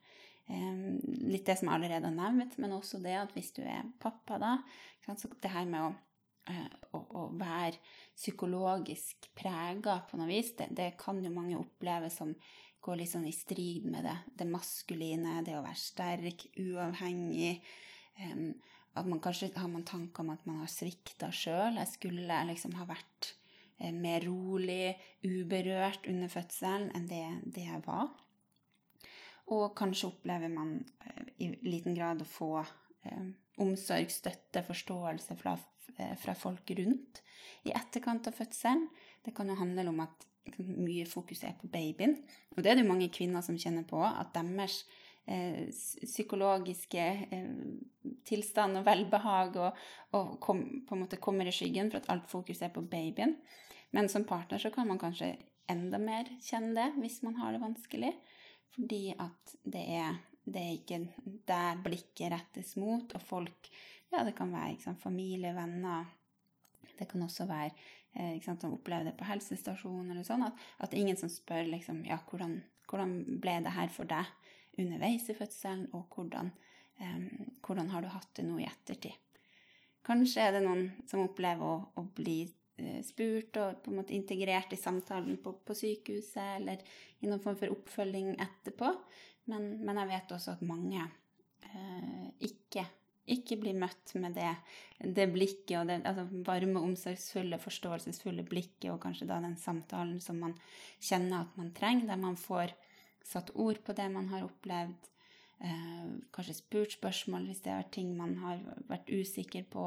Um, 0.52 0.98
litt 1.32 1.46
det 1.48 1.56
som 1.56 1.70
jeg 1.70 1.78
allerede 1.78 2.10
har 2.10 2.16
nevnt, 2.18 2.58
men 2.60 2.74
også 2.76 3.00
det 3.00 3.14
at 3.16 3.32
hvis 3.32 3.54
du 3.56 3.62
er 3.64 3.88
pappa, 4.02 4.36
da 4.42 4.56
så 5.02 5.30
Det 5.40 5.50
her 5.50 5.64
med 5.66 5.80
å, 5.82 5.94
uh, 6.52 6.74
å, 6.92 7.00
å 7.00 7.22
være 7.40 7.80
psykologisk 8.12 9.32
prega 9.34 9.96
på 10.10 10.20
noe 10.20 10.28
vis, 10.28 10.52
det, 10.58 10.68
det, 10.76 10.92
kan 11.00 11.24
jo 11.24 11.32
mange 11.32 11.56
oppleve 11.56 12.12
som 12.12 12.34
går 12.84 13.00
litt 13.00 13.14
sånn 13.14 13.26
i 13.30 13.32
strid 13.32 13.88
med 13.88 14.04
det, 14.04 14.18
det 14.38 14.50
maskuline, 14.50 15.40
det 15.46 15.56
å 15.56 15.64
være 15.64 15.80
sterk, 15.80 16.46
uavhengig. 16.60 17.62
At 18.92 19.06
man 19.08 19.20
kanskje 19.24 19.50
har 19.56 19.70
man 19.72 19.86
tanker 19.88 20.20
om 20.20 20.32
at 20.34 20.42
man 20.46 20.60
har 20.60 20.70
svikta 20.70 21.30
sjøl. 21.32 21.78
Jeg 21.80 21.88
skulle 21.94 22.40
liksom 22.48 22.74
ha 22.76 22.84
vært 22.88 23.30
eh, 23.80 23.92
mer 23.92 24.26
rolig, 24.26 24.94
uberørt 25.24 26.08
under 26.10 26.28
fødselen 26.32 26.90
enn 26.96 27.08
det, 27.08 27.24
det 27.56 27.64
jeg 27.70 27.80
var. 27.86 28.10
Og 29.52 29.72
kanskje 29.78 30.10
opplever 30.12 30.52
man 30.52 30.76
eh, 31.06 31.22
i 31.46 31.50
liten 31.66 31.96
grad 31.96 32.22
å 32.22 32.28
få 32.28 32.52
eh, 32.60 33.30
omsorg, 33.62 34.12
støtte, 34.12 34.62
forståelse 34.66 35.36
fra, 35.40 35.56
eh, 35.96 36.12
fra, 36.20 36.36
folk 36.38 36.70
rundt 36.78 37.22
i 37.66 37.74
etterkant 37.74 38.28
av 38.28 38.36
fødselen. 38.38 38.86
Det 39.24 39.34
kan 39.36 39.50
jo 39.50 39.58
handle 39.58 39.88
om 39.90 40.04
at 40.04 40.28
mye 40.58 41.06
fokus 41.06 41.44
er 41.46 41.56
på 41.58 41.70
babyen. 41.70 42.16
Og 42.56 42.62
det 42.62 42.72
er 42.72 42.78
det 42.78 42.84
jo 42.86 42.92
mange 42.92 43.10
kvinner 43.14 43.44
som 43.44 43.58
kjenner 43.58 43.86
på, 43.88 44.00
at 44.02 44.32
deres 44.34 44.82
psykologiske 45.26 47.02
eh, 47.30 47.50
tilstand 48.26 48.80
og 48.80 48.86
velbehag 48.86 49.56
og, 49.62 49.78
og 50.18 50.34
kom, 50.42 50.62
på 50.88 50.96
en 50.96 51.04
måte 51.04 51.20
kommer 51.22 51.46
i 51.46 51.54
skyggen 51.54 51.92
for 51.92 52.02
at 52.02 52.10
alt 52.12 52.28
fokus 52.30 52.62
er 52.62 52.72
på 52.74 52.82
babyen. 52.82 53.36
Men 53.94 54.08
som 54.08 54.26
partner 54.26 54.58
så 54.58 54.72
kan 54.74 54.88
man 54.88 55.00
kanskje 55.00 55.36
enda 55.70 56.00
mer 56.02 56.28
kjenne 56.42 56.74
det 56.74 56.88
hvis 56.98 57.20
man 57.22 57.38
har 57.38 57.54
det 57.54 57.62
vanskelig. 57.62 58.12
Fordi 58.72 59.02
at 59.20 59.56
det 59.62 59.84
er, 59.94 60.18
det 60.44 60.62
er 60.62 60.76
ikke 60.78 61.00
der 61.48 61.82
blikket 61.84 62.32
rettes 62.32 62.76
mot, 62.80 63.14
og 63.14 63.26
folk 63.28 63.72
Ja, 64.12 64.26
det 64.26 64.34
kan 64.36 64.50
være 64.52 64.76
sant, 64.76 65.00
familie, 65.00 65.54
venner. 65.56 66.04
Det 66.98 67.06
kan 67.08 67.22
også 67.24 67.46
være 67.48 67.70
eh, 67.70 68.34
ikke 68.34 68.44
sant, 68.50 68.60
de 68.60 68.68
opplever 68.68 69.06
det 69.08 69.14
på 69.16 69.24
helsestasjonen 69.24 70.10
eller 70.12 70.26
sånn. 70.26 70.44
At, 70.44 70.58
at 70.84 70.96
ingen 70.98 71.16
som 71.16 71.32
spør 71.32 71.70
liksom 71.70 72.04
Ja, 72.08 72.20
hvordan 72.28 72.60
Hvordan 72.92 73.38
ble 73.40 73.54
det 73.64 73.72
her 73.72 73.88
for 73.88 74.04
deg 74.04 74.26
underveis 74.80 75.28
i 75.30 75.36
fødselen, 75.36 75.88
og 75.96 76.14
hvordan, 76.14 76.50
eh, 77.00 77.20
hvordan 77.64 77.92
har 77.92 78.02
du 78.02 78.08
hatt 78.12 78.32
det 78.38 78.46
nå 78.46 78.58
i 78.60 78.68
ettertid? 78.68 79.18
Kanskje 80.02 80.42
er 80.42 80.56
det 80.56 80.64
noen 80.64 80.88
som 81.06 81.22
opplever 81.22 81.62
å, 81.62 81.76
å 82.00 82.02
bli 82.16 82.40
uh, 82.42 83.02
spurt 83.06 83.54
og 83.62 83.84
på 83.84 83.92
en 83.92 84.00
måte 84.00 84.16
integrert 84.16 84.72
i 84.74 84.78
samtalen 84.80 85.36
på, 85.38 85.52
på 85.62 85.76
sykehuset, 85.78 86.56
eller 86.56 86.82
i 87.22 87.28
noen 87.30 87.42
form 87.44 87.60
for 87.60 87.70
oppfølging 87.70 88.32
etterpå. 88.42 88.90
Men, 89.52 89.76
men 89.86 90.00
jeg 90.02 90.10
vet 90.10 90.34
også 90.34 90.56
at 90.56 90.66
mange 90.66 91.04
eh, 91.68 92.26
ikke 92.48 92.82
ikke 93.30 93.58
bli 93.60 93.72
møtt 93.78 94.14
med 94.18 94.34
det, 94.34 94.50
det 94.98 95.28
blikket 95.30 95.76
og 95.78 95.90
det 95.90 96.00
altså 96.08 96.24
varme, 96.46 96.82
omsorgsfulle, 96.82 97.58
forståelsesfulle 97.62 98.44
blikket, 98.46 98.90
og 98.90 99.00
kanskje 99.04 99.28
da 99.30 99.38
den 99.42 99.56
samtalen 99.60 100.18
som 100.22 100.40
man 100.42 100.56
kjenner 100.98 101.44
at 101.44 101.58
man 101.58 101.70
trenger, 101.76 102.08
der 102.10 102.20
man 102.20 102.38
får 102.40 102.74
satt 103.28 103.52
ord 103.54 103.80
på 103.84 103.94
det 103.96 104.08
man 104.12 104.28
har 104.32 104.46
opplevd, 104.46 105.08
eh, 105.60 106.10
kanskje 106.34 106.58
spurt 106.58 106.96
spørsmål 106.96 107.46
hvis 107.48 107.62
det 107.64 107.72
er 107.72 107.92
ting 107.94 108.16
man 108.16 108.36
har 108.42 108.60
vært 108.88 109.10
usikker 109.12 109.64
på, 109.70 109.86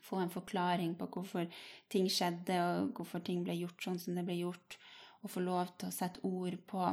få 0.00 0.22
en 0.22 0.32
forklaring 0.32 0.96
på 0.98 1.06
hvorfor 1.12 1.46
ting 1.92 2.08
skjedde, 2.10 2.56
og 2.56 2.96
hvorfor 2.96 3.22
ting 3.24 3.44
ble 3.44 3.58
gjort 3.60 3.84
sånn 3.84 4.00
som 4.00 4.16
det 4.16 4.24
ble 4.26 4.40
gjort, 4.40 4.78
og 5.22 5.30
få 5.30 5.42
lov 5.44 5.74
til 5.78 5.90
å 5.90 5.94
sette 5.94 6.22
ord 6.24 6.56
på 6.66 6.86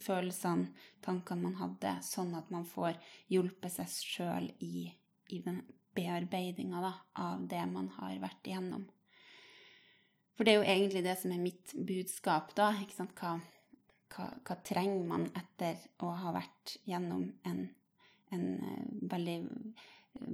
følelsene, 0.00 0.70
tankene 1.04 1.48
man 1.48 1.58
hadde, 1.60 1.98
sånn 2.04 2.32
at 2.38 2.48
man 2.52 2.64
får 2.68 2.96
hjulpet 3.32 3.74
seg 3.74 3.92
sjøl 3.92 4.48
i, 4.64 4.88
i, 5.28 5.42
den 5.44 5.60
bearbeidinga 5.96 6.94
av 7.20 7.44
det 7.50 7.62
man 7.68 7.90
har 7.98 8.16
vært 8.22 8.48
igjennom. 8.48 8.86
For 10.36 10.48
det 10.48 10.54
er 10.54 10.60
jo 10.62 10.72
egentlig 10.72 11.04
det 11.04 11.16
som 11.20 11.32
er 11.34 11.42
mitt 11.42 11.74
budskap, 11.76 12.54
da. 12.56 12.70
ikke 12.80 12.96
sant? 12.96 13.12
Hva, 13.18 13.36
hva, 14.10 14.26
hva 14.46 14.56
trenger 14.66 15.06
man 15.06 15.28
etter 15.38 15.78
å 16.04 16.10
ha 16.22 16.34
vært 16.34 16.76
gjennom 16.88 17.28
en, 17.48 17.64
en 18.34 18.46
uh, 18.60 18.84
veldig 19.12 19.38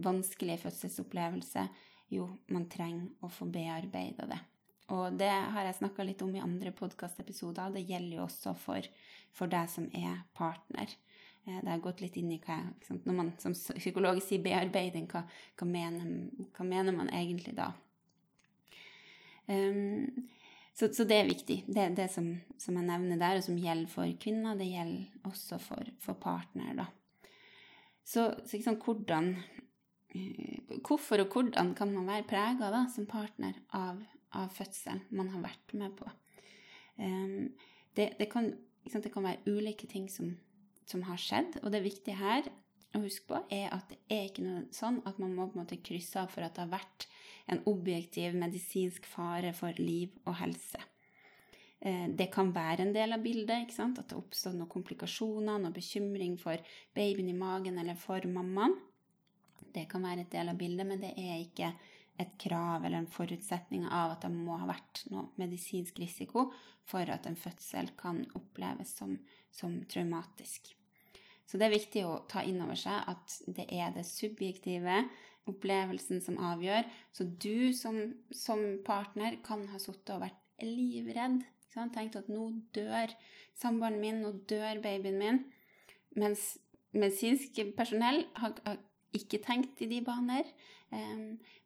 vanskelig 0.07 0.61
fødselsopplevelse? 0.65 1.67
Jo, 2.15 2.29
man 2.55 2.69
trenger 2.71 3.27
å 3.27 3.31
få 3.33 3.49
bearbeida 3.51 4.29
det. 4.31 4.39
Og 4.95 5.17
det 5.19 5.31
har 5.31 5.67
jeg 5.67 5.81
snakka 5.81 6.05
litt 6.07 6.23
om 6.23 6.35
i 6.37 6.43
andre 6.43 6.71
podkastepisoder. 6.77 7.75
Det 7.75 7.83
gjelder 7.89 8.21
jo 8.21 8.27
også 8.29 8.53
for, 8.61 8.87
for 9.35 9.51
deg 9.51 9.67
som 9.73 9.89
er 9.99 10.21
partner. 10.39 10.93
Eh, 11.47 11.59
det 11.59 11.73
har 11.73 11.83
gått 11.83 12.05
litt 12.05 12.19
inn 12.21 12.31
i 12.35 12.41
hva 12.43 12.61
Når 12.93 13.17
man 13.17 13.33
som 13.43 13.55
psykolog 13.55 14.21
sier 14.23 14.45
bearbeiding, 14.45 15.09
hva, 15.11 15.25
hva, 15.59 15.67
mener, 15.67 16.31
hva 16.55 16.69
mener, 16.69 16.95
man 16.95 17.11
egentlig 17.11 17.57
da? 17.59 17.73
Um, 19.47 20.27
så, 20.77 20.91
så, 20.93 21.07
det 21.09 21.17
er 21.17 21.31
viktig. 21.31 21.63
Det 21.67 21.83
er 21.83 21.95
det 21.97 22.11
som, 22.13 22.29
som, 22.61 22.77
jeg 22.77 22.85
nevner 22.85 23.21
der, 23.21 23.39
og 23.39 23.47
som 23.47 23.57
gjelder 23.57 23.89
for 23.89 24.11
kvinner. 24.21 24.59
Det 24.59 24.69
gjelder 24.69 25.29
også 25.31 25.61
for, 25.63 25.93
for 26.03 26.19
partner, 26.21 26.75
da. 26.77 26.91
Så, 28.07 28.29
så 28.45 28.59
liksom, 28.59 28.77
hvordan 28.85 29.33
eh, 30.15 30.77
Hvorfor 30.87 31.25
og 31.25 31.33
hvordan 31.33 31.73
kan 31.75 31.91
man 31.95 32.07
være 32.07 32.29
prega 32.29 32.85
som 32.93 33.09
partner 33.11 33.57
av 33.75 34.05
av 34.37 34.53
fødselen 34.55 35.03
man 35.17 35.31
har 35.35 35.45
vært 35.45 35.75
med 35.79 35.95
på. 35.99 36.09
Um, 36.97 37.53
det, 37.97 38.13
det, 38.21 38.29
kan, 38.33 38.53
det, 38.85 39.11
kan, 39.13 39.27
være 39.27 39.45
ulike 39.47 39.89
ting 39.91 40.09
som, 40.13 40.35
som, 40.89 41.05
har 41.09 41.21
skjedd, 41.21 41.61
og 41.63 41.73
det 41.75 41.85
viktige 41.85 42.19
her 42.21 42.49
å 42.97 43.03
huske 43.03 43.29
på 43.29 43.43
er 43.53 43.69
at 43.75 43.91
det 43.93 44.01
er 44.13 44.29
ikke 44.29 44.47
noe 44.47 44.65
sånn 44.75 45.03
at 45.09 45.21
man 45.21 45.35
må 45.37 45.49
på 45.49 45.59
en 45.59 45.65
måte 45.65 45.81
krysse 45.85 46.21
av 46.21 46.33
for 46.33 46.47
at 46.47 46.57
det 46.57 46.65
har 46.65 46.73
vært 46.73 47.09
en 47.47 47.63
objektiv 47.71 48.35
medisinsk 48.35 49.07
fare 49.07 49.53
for 49.55 49.79
liv 49.79 50.15
og 50.27 50.39
helse. 50.41 50.83
Eh, 51.81 52.09
det 52.09 52.31
kan 52.35 52.53
være 52.55 52.87
en 52.87 52.95
del 52.95 53.15
av 53.15 53.23
bildet, 53.23 53.75
at 53.79 54.09
det 54.09 54.19
oppstår 54.19 54.57
noen 54.57 54.73
komplikasjoner, 54.73 55.61
noe 55.61 55.75
bekymring 55.75 56.39
for 56.41 56.61
babyen 56.97 57.31
i 57.31 57.37
magen 57.37 57.79
eller 57.79 57.99
for 58.01 58.25
mammaen. 58.27 58.75
Det 59.75 59.85
kan 59.91 60.03
være 60.03 60.25
et 60.25 60.33
del 60.33 60.49
av 60.49 60.59
bildet, 60.59 60.87
men 60.89 61.03
det 61.03 61.13
er 61.21 61.37
ikke 61.43 61.75
et 62.17 62.33
krav 62.41 62.85
eller 62.85 63.03
en 63.03 63.13
forutsetning 63.13 63.85
av 63.93 64.15
at 64.15 64.25
det 64.25 64.33
må 64.33 64.57
ha 64.57 64.69
vært 64.71 65.03
noe 65.13 65.29
medisinsk 65.37 65.99
risiko 66.01 66.49
for 66.89 67.09
at 67.13 67.29
en 67.29 67.37
fødsel 67.37 67.91
kan 67.99 68.23
oppleves 68.39 68.95
som, 68.97 69.19
som 69.53 69.77
traumatisk. 69.91 70.73
Så 71.47 71.59
det 71.61 71.69
er 71.69 71.77
viktig 71.77 72.07
å 72.07 72.23
ta 72.31 72.43
inn 72.43 72.63
over 72.65 72.79
seg 72.79 73.05
at 73.13 73.37
det 73.47 73.69
er 73.69 73.93
det 73.95 74.07
subjektive 74.09 75.05
opplevelsen 75.51 76.23
som 76.25 76.39
avgjør. 76.53 76.87
Så 77.15 77.29
du 77.43 77.73
som, 77.77 77.99
som 78.35 78.63
partner 78.87 79.39
kan 79.47 79.67
ha 79.73 79.81
sittet 79.83 80.15
og 80.17 80.25
vært 80.27 80.65
livredd. 80.65 81.45
Tenkt 81.77 82.17
at 82.17 82.31
nå 82.33 82.49
dør 82.73 83.11
samboeren 83.59 84.01
min, 84.01 84.23
nå 84.25 84.33
dør 84.49 84.81
babyen 84.85 85.19
min. 85.21 85.43
Mens 86.17 86.55
medisinsk 86.97 87.59
personell 87.77 88.23
har, 88.41 88.55
har 88.65 88.81
ikke 89.17 89.43
tenkt 89.45 89.83
i 89.85 89.91
de 89.91 90.01
baner. 90.05 90.49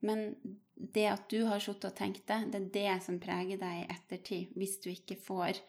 Men 0.03 0.35
det 0.75 1.07
at 1.13 1.29
du 1.31 1.45
har 1.47 1.63
sittet 1.63 1.91
og 1.93 1.97
tenkt 1.99 2.27
det, 2.27 2.41
det 2.51 2.61
er 2.61 2.73
det 2.75 3.05
som 3.05 3.21
preger 3.23 3.61
deg 3.61 3.83
i 3.83 3.89
ettertid, 3.95 4.57
hvis 4.59 4.79
du 4.83 4.91
ikke 4.93 5.19
får 5.21 5.61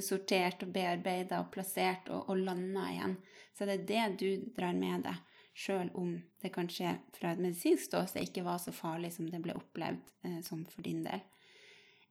sortert 0.00 0.62
og 0.64 0.72
bearbeida 0.72 1.42
og 1.42 1.50
plassert 1.52 2.08
og, 2.08 2.30
og 2.32 2.40
landa 2.40 2.86
igjen. 2.92 3.16
Så 3.56 3.68
det 3.68 3.76
er 3.76 3.88
det 3.90 4.06
du 4.22 4.52
drar 4.56 4.76
med 4.76 5.04
deg, 5.06 5.20
sjøl 5.56 5.88
om 5.96 6.12
det 6.42 6.52
kanskje 6.54 6.98
fra 7.16 7.32
et 7.32 7.40
medisinsk 7.40 7.88
ståsted 7.88 8.26
ikke 8.26 8.44
var 8.44 8.60
så 8.60 8.74
farlig 8.76 9.14
som 9.14 9.28
det 9.30 9.40
ble 9.44 9.56
opplevd 9.56 10.12
eh, 10.28 10.40
som 10.44 10.66
for 10.68 10.84
din 10.84 11.00
del. 11.06 11.22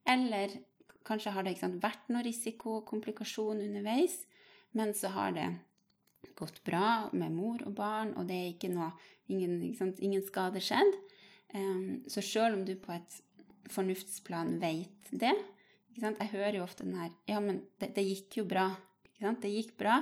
Eller 0.06 0.58
kanskje 1.06 1.34
har 1.34 1.46
det 1.46 1.56
sant, 1.60 1.78
vært 1.82 2.10
noe 2.10 2.24
risiko 2.26 2.80
og 2.80 2.88
komplikasjon 2.90 3.62
underveis, 3.62 4.24
men 4.74 4.92
så 4.98 5.12
har 5.14 5.36
det 5.36 5.46
gått 6.36 6.58
bra 6.66 7.08
med 7.14 7.32
mor 7.32 7.62
og 7.64 7.76
barn, 7.78 8.12
og 8.18 8.26
det 8.28 8.40
er 8.40 8.54
ikke 8.54 8.72
noe 8.74 8.94
Ingen, 9.26 9.56
ikke 9.66 9.88
ingen 10.06 10.22
skade 10.22 10.60
skjedd. 10.62 10.92
Um, 11.50 12.04
så 12.06 12.22
sjøl 12.22 12.54
om 12.54 12.60
du 12.62 12.76
på 12.78 12.92
et 12.94 13.16
fornuftsplan 13.74 14.52
vet 14.62 15.08
det 15.10 15.32
Jeg 15.96 16.28
hører 16.30 16.60
jo 16.60 16.62
ofte 16.62 16.84
den 16.84 16.94
her 16.94 17.10
Ja, 17.26 17.40
men 17.42 17.64
det, 17.80 17.88
det 17.96 18.04
gikk 18.06 18.36
jo 18.38 18.44
bra. 18.46 18.68
Det 19.18 19.50
gikk 19.50 19.72
bra. 19.80 19.96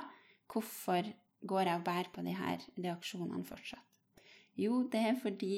Hvorfor 0.53 1.09
går 1.45 1.69
jeg 1.69 1.81
og 1.81 1.87
bærer 1.87 2.11
på 2.15 2.25
de 2.27 2.35
her 2.37 2.65
reaksjonene 2.79 3.45
fortsatt? 3.49 4.01
Jo, 4.57 4.85
det 4.91 5.01
er 5.03 5.19
fordi 5.19 5.57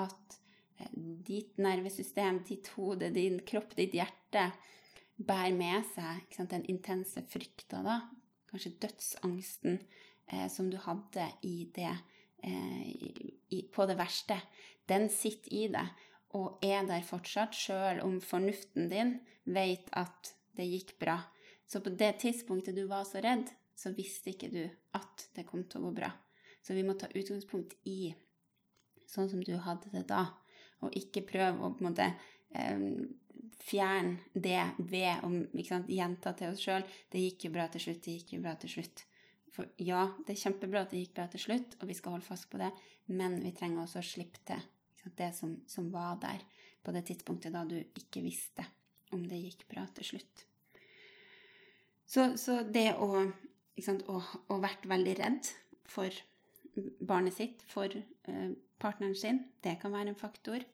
at 0.00 0.38
eh, 0.80 0.92
ditt 1.26 1.58
nervesystem, 1.60 2.42
ditt 2.48 2.70
hode, 2.76 3.10
din 3.14 3.40
kropp, 3.46 3.74
ditt 3.78 3.94
hjerte 3.96 4.48
bærer 5.20 5.56
med 5.56 5.84
seg 5.92 6.24
sant, 6.32 6.54
den 6.54 6.64
intense 6.72 7.22
frykta, 7.28 7.82
da, 7.84 7.98
kanskje 8.50 8.76
dødsangsten, 8.82 9.80
eh, 10.32 10.46
som 10.52 10.70
du 10.72 10.78
hadde 10.80 11.26
i 11.46 11.68
det 11.74 11.92
eh, 11.92 12.86
i, 13.52 13.64
på 13.72 13.86
det 13.90 13.98
verste, 14.00 14.40
den 14.90 15.10
sitter 15.12 15.52
i 15.54 15.66
deg 15.70 16.06
og 16.38 16.62
er 16.62 16.86
der 16.86 17.02
fortsatt, 17.06 17.56
sjøl 17.58 18.00
om 18.04 18.20
fornuften 18.22 18.88
din 18.90 19.16
vet 19.50 19.90
at 19.98 20.32
det 20.56 20.68
gikk 20.68 20.94
bra. 21.02 21.18
Så 21.66 21.82
på 21.82 21.92
det 21.94 22.20
tidspunktet 22.22 22.76
du 22.78 22.84
var 22.90 23.04
så 23.06 23.22
redd, 23.22 23.50
så 23.80 23.94
visste 23.96 24.34
ikke 24.34 24.50
du 24.52 24.62
at 24.96 25.28
det 25.36 25.46
kom 25.48 25.64
til 25.64 25.80
å 25.80 25.88
gå 25.88 25.94
bra. 26.02 26.10
Så 26.60 26.76
vi 26.76 26.84
må 26.84 26.96
ta 26.98 27.08
utgangspunkt 27.08 27.78
i 27.88 28.12
sånn 29.08 29.30
som 29.32 29.40
du 29.44 29.54
hadde 29.64 29.90
det 29.94 30.04
da, 30.10 30.26
og 30.84 30.96
ikke 30.96 31.24
prøve 31.28 31.64
å 31.64 31.72
på 31.72 31.82
en 31.82 31.88
måte 31.88 32.06
eh, 32.56 32.84
fjerne 33.64 34.18
det 34.34 34.62
ved 34.78 35.24
å 35.24 35.30
gjenta 35.88 36.32
til 36.36 36.52
oss 36.52 36.64
sjøl 36.64 36.84
'Det 36.84 37.22
gikk 37.24 37.46
jo 37.46 37.54
bra 37.56 37.68
til 37.68 37.84
slutt. 37.86 38.02
Det 38.04 38.16
gikk 38.18 38.34
jo 38.36 38.42
bra 38.44 38.54
til 38.60 38.74
slutt.' 38.76 39.06
For 39.50 39.66
ja, 39.82 40.04
det 40.26 40.36
er 40.36 40.42
kjempebra 40.44 40.84
at 40.84 40.92
det 40.92 41.00
gikk 41.00 41.16
bra 41.16 41.26
til 41.26 41.42
slutt, 41.42 41.74
og 41.80 41.88
vi 41.90 41.96
skal 41.98 42.14
holde 42.14 42.26
fast 42.26 42.46
på 42.52 42.60
det, 42.60 42.70
men 43.10 43.40
vi 43.42 43.50
trenger 43.50 43.82
også 43.82 43.98
å 43.98 44.06
slippe 44.06 44.38
til 44.46 44.62
det 45.18 45.32
som, 45.34 45.56
som, 45.66 45.88
var 45.90 46.20
der 46.22 46.44
på 46.84 46.92
det 46.94 47.02
tidspunktet 47.08 47.52
da 47.52 47.64
du 47.66 47.80
ikke 47.80 48.22
visste 48.22 48.62
om 49.10 49.24
det 49.26 49.40
gikk 49.40 49.66
bra 49.72 49.86
til 49.96 50.06
slutt. 50.12 50.44
Så, 52.06 52.36
så 52.38 52.60
det 52.62 52.92
å, 52.94 53.24
og, 54.08 54.32
å 54.50 54.58
vært 54.62 54.86
veldig 54.90 55.14
redd 55.20 55.52
for 55.90 56.14
barnet 57.00 57.34
sitt, 57.34 57.62
for 57.68 57.90
eh, 57.90 58.50
partneren 58.80 59.16
sin, 59.18 59.44
det 59.64 59.78
kan 59.82 59.92
være 59.92 60.12
en 60.12 60.20
faktor. 60.20 60.64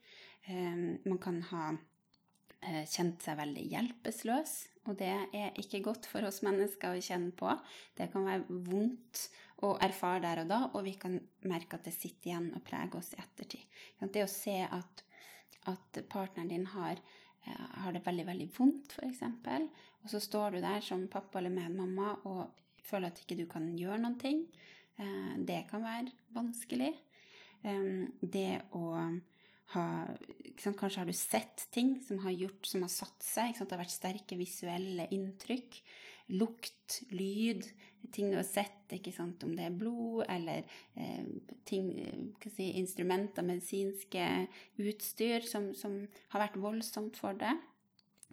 Eh, 0.47 0.81
man 1.07 1.21
kan 1.23 1.41
ha 1.51 1.67
eh, 1.73 2.85
kjent 2.85 3.25
seg 3.25 3.39
veldig 3.41 3.69
hjelpeløs 3.73 4.57
og 4.87 4.95
det 5.01 5.11
er 5.35 5.57
ikke 5.59 5.83
godt 5.85 6.07
for 6.09 6.27
oss 6.27 6.43
mennesker 6.47 6.95
å 6.95 7.03
kjenne 7.03 7.33
på. 7.37 7.51
Det 7.99 8.09
kan 8.13 8.27
være 8.27 8.59
vondt 8.69 9.27
å 9.67 9.73
erfare 9.83 10.23
der 10.23 10.43
og 10.45 10.51
da, 10.51 10.61
og 10.73 10.85
vi 10.87 10.95
kan 11.01 11.17
merke 11.49 11.79
at 11.79 11.87
det 11.89 11.95
sitter 11.97 12.31
igjen 12.31 12.51
og 12.55 12.65
preger 12.67 13.01
oss 13.01 13.15
i 13.17 13.21
ettertid. 13.23 13.65
Det 14.01 14.23
å 14.23 14.31
se 14.31 14.59
at, 14.63 15.03
at 15.73 16.03
partneren 16.13 16.53
din 16.53 16.69
har, 16.75 17.01
eh, 17.43 17.65
har, 17.83 17.97
det 17.97 18.05
veldig, 18.07 18.29
veldig 18.31 18.49
vondt, 18.59 18.95
f.eks., 18.95 19.25
og 20.05 20.13
så 20.13 20.23
står 20.23 20.55
du 20.55 20.61
der 20.63 20.85
som 20.87 21.09
pappa 21.11 21.41
eller 21.41 21.51
medmamma 21.51 22.13
og 22.31 22.45
føler 22.87 23.11
at 23.11 23.23
ikke 23.23 23.39
du 23.39 23.47
kan 23.51 23.69
gjøre 23.79 24.01
noen 24.03 24.19
ting, 24.21 24.45
eh, 24.99 25.35
det 25.49 25.65
kan 25.71 25.85
være 25.85 26.15
vanskelig. 26.37 26.95
Det 27.67 28.51
å 28.79 28.83
har, 29.75 30.19
Kanskje 30.57 31.01
har 31.01 31.09
du 31.09 31.17
sett 31.17 31.67
ting 31.75 31.97
som 32.05 32.21
har 32.23 32.35
gjort, 32.35 32.67
som 32.67 32.85
har 32.85 32.93
satt 32.93 33.25
seg. 33.25 33.57
Det 33.59 33.75
har 33.75 33.83
vært 33.83 33.95
sterke 33.95 34.39
visuelle 34.39 35.09
inntrykk. 35.15 35.81
lukt, 36.27 37.03
lyd, 37.15 37.63
ting 38.11 38.33
du 38.33 38.37
har 38.37 38.47
sett, 38.47 38.91
om 39.45 39.53
det 39.55 39.65
er 39.67 39.77
blod 39.79 40.25
eller 40.29 40.65
eh, 40.95 41.27
ting, 41.65 41.93
si, 42.51 42.73
instrumenter, 42.81 43.47
medisinske 43.47 44.25
utstyr 44.83 45.47
som, 45.47 45.73
som, 45.75 46.01
har 46.35 46.43
vært 46.43 46.59
voldsomt 46.59 47.19
for 47.19 47.39
deg. 47.39 47.63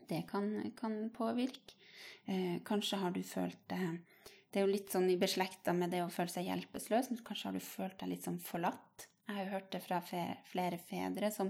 Det 0.10 0.24
kan, 0.30 0.72
kan 0.78 1.10
påvirke. 1.14 1.78
Eh, 2.26 2.62
kanskje 2.66 2.98
har 3.02 3.14
du 3.14 3.22
følt 3.22 3.62
deg 3.70 4.02
Det 4.54 4.62
er 4.62 4.68
jo 4.68 4.74
litt 4.76 4.94
sånn 4.94 5.10
i 5.10 5.18
beslekta 5.18 5.74
med 5.74 5.90
det 5.90 6.04
å 6.04 6.12
føle 6.14 6.30
seg 6.30 6.46
hjelpeløs, 6.46 7.10
kanskje 7.26 7.50
har 7.50 7.56
du 7.58 7.64
følt 7.66 7.98
deg 7.98 8.12
litt 8.12 8.28
sånn 8.28 8.38
forlatt. 8.38 9.08
Jeg 9.26 9.38
har 9.38 9.48
jo 9.48 9.54
hørt 9.56 9.72
det 9.74 9.80
fra 9.82 9.98
flere 10.04 10.78
fedre 10.78 11.32
som 11.34 11.50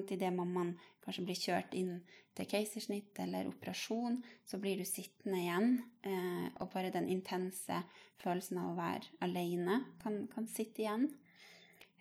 idet 0.00 0.32
mammaen 0.34 0.72
kanskje 1.04 1.24
blir 1.28 1.38
kjørt 1.38 1.74
inn 1.76 1.98
til 2.34 2.48
keisersnitt 2.48 3.18
eller 3.20 3.50
operasjon, 3.50 4.16
så 4.48 4.58
blir 4.58 4.80
du 4.80 4.86
sittende 4.88 5.38
igjen. 5.38 5.74
Eh, 6.08 6.46
og 6.64 6.72
bare 6.72 6.90
den 6.94 7.10
intense 7.12 7.82
følelsen 8.22 8.62
av 8.62 8.72
å 8.72 8.78
være 8.78 9.12
alene 9.26 9.82
kan, 10.02 10.24
kan 10.32 10.48
sitte 10.48 10.82
igjen. 10.86 11.10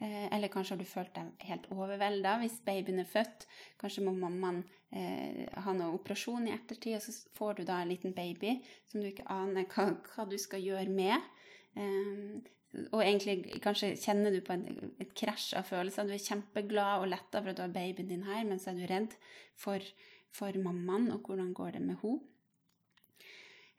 Eh, 0.02 0.34
eller 0.34 0.50
kanskje 0.50 0.74
har 0.74 0.80
du 0.82 0.90
følt 0.90 1.12
deg 1.14 1.44
helt 1.46 1.68
overvelda 1.70 2.38
hvis 2.42 2.62
babyen 2.66 3.04
er 3.04 3.10
født. 3.10 3.46
Kanskje 3.82 4.02
må 4.08 4.16
mammaen 4.18 4.64
eh, 4.90 5.44
ha 5.62 5.76
noe 5.78 5.94
operasjon 6.00 6.48
i 6.50 6.56
ettertid, 6.56 6.96
og 6.98 7.04
så 7.06 7.36
får 7.38 7.60
du 7.60 7.68
da 7.68 7.82
en 7.82 7.92
liten 7.92 8.16
baby 8.18 8.56
som 8.90 9.02
du 9.02 9.12
ikke 9.12 9.28
aner 9.30 9.68
hva, 9.70 9.92
hva 10.16 10.26
du 10.32 10.40
skal 10.42 10.66
gjøre 10.66 10.90
med. 10.90 11.30
Eh, 11.78 12.42
og 12.88 13.04
egentlig 13.04 13.62
kanskje 13.62 13.94
kjenner 14.00 14.34
du 14.34 14.40
på 14.48 14.56
en, 14.56 14.66
et 15.04 15.14
krasj 15.18 15.52
av 15.60 15.70
følelser. 15.70 16.10
Du 16.10 16.16
er 16.16 16.26
kjempeglad 16.26 17.04
og 17.04 17.12
letta 17.12 17.44
for 17.44 17.52
at 17.52 17.60
du 17.60 17.66
har 17.68 17.76
babyen 17.76 18.10
din 18.10 18.26
her, 18.26 18.42
men 18.48 18.64
så 18.64 18.72
er 18.72 18.82
du 18.82 18.88
redd 18.90 19.14
for, 19.60 19.86
for 20.34 20.58
mammaen, 20.66 21.12
og 21.14 21.28
hvordan 21.28 21.54
går 21.54 21.76
det 21.78 21.86
med 21.86 22.02
henne. 22.02 22.31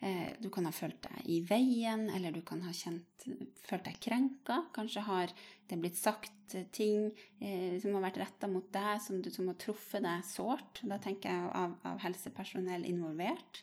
Eh, 0.03 0.33
du 0.43 0.49
kan 0.51 0.67
ha 0.67 0.73
følt 0.75 0.99
deg 1.05 1.27
i 1.31 1.37
veien, 1.47 2.09
eller 2.11 2.35
du 2.35 2.41
kan 2.43 2.63
ha 2.67 2.73
kjent, 2.75 3.27
følt 3.63 3.87
deg 3.87 4.01
krenka. 4.03 4.57
Kanskje 4.75 5.05
har 5.07 5.35
det 5.71 5.79
blitt 5.79 5.99
sagt 6.01 6.57
ting 6.75 7.13
eh, 7.39 7.79
som 7.81 7.95
har 7.95 8.09
vært 8.09 8.19
retta 8.25 8.51
mot 8.51 8.67
deg, 8.75 8.97
som, 9.05 9.21
du, 9.23 9.31
som, 9.31 9.47
har 9.47 9.61
truffet 9.63 10.03
deg 10.03 10.25
sårt. 10.27 10.83
Da 10.91 10.99
tenker 11.03 11.31
jeg 11.31 11.53
av, 11.55 11.77
av 11.87 12.03
helsepersonell 12.03 12.89
involvert, 12.91 13.63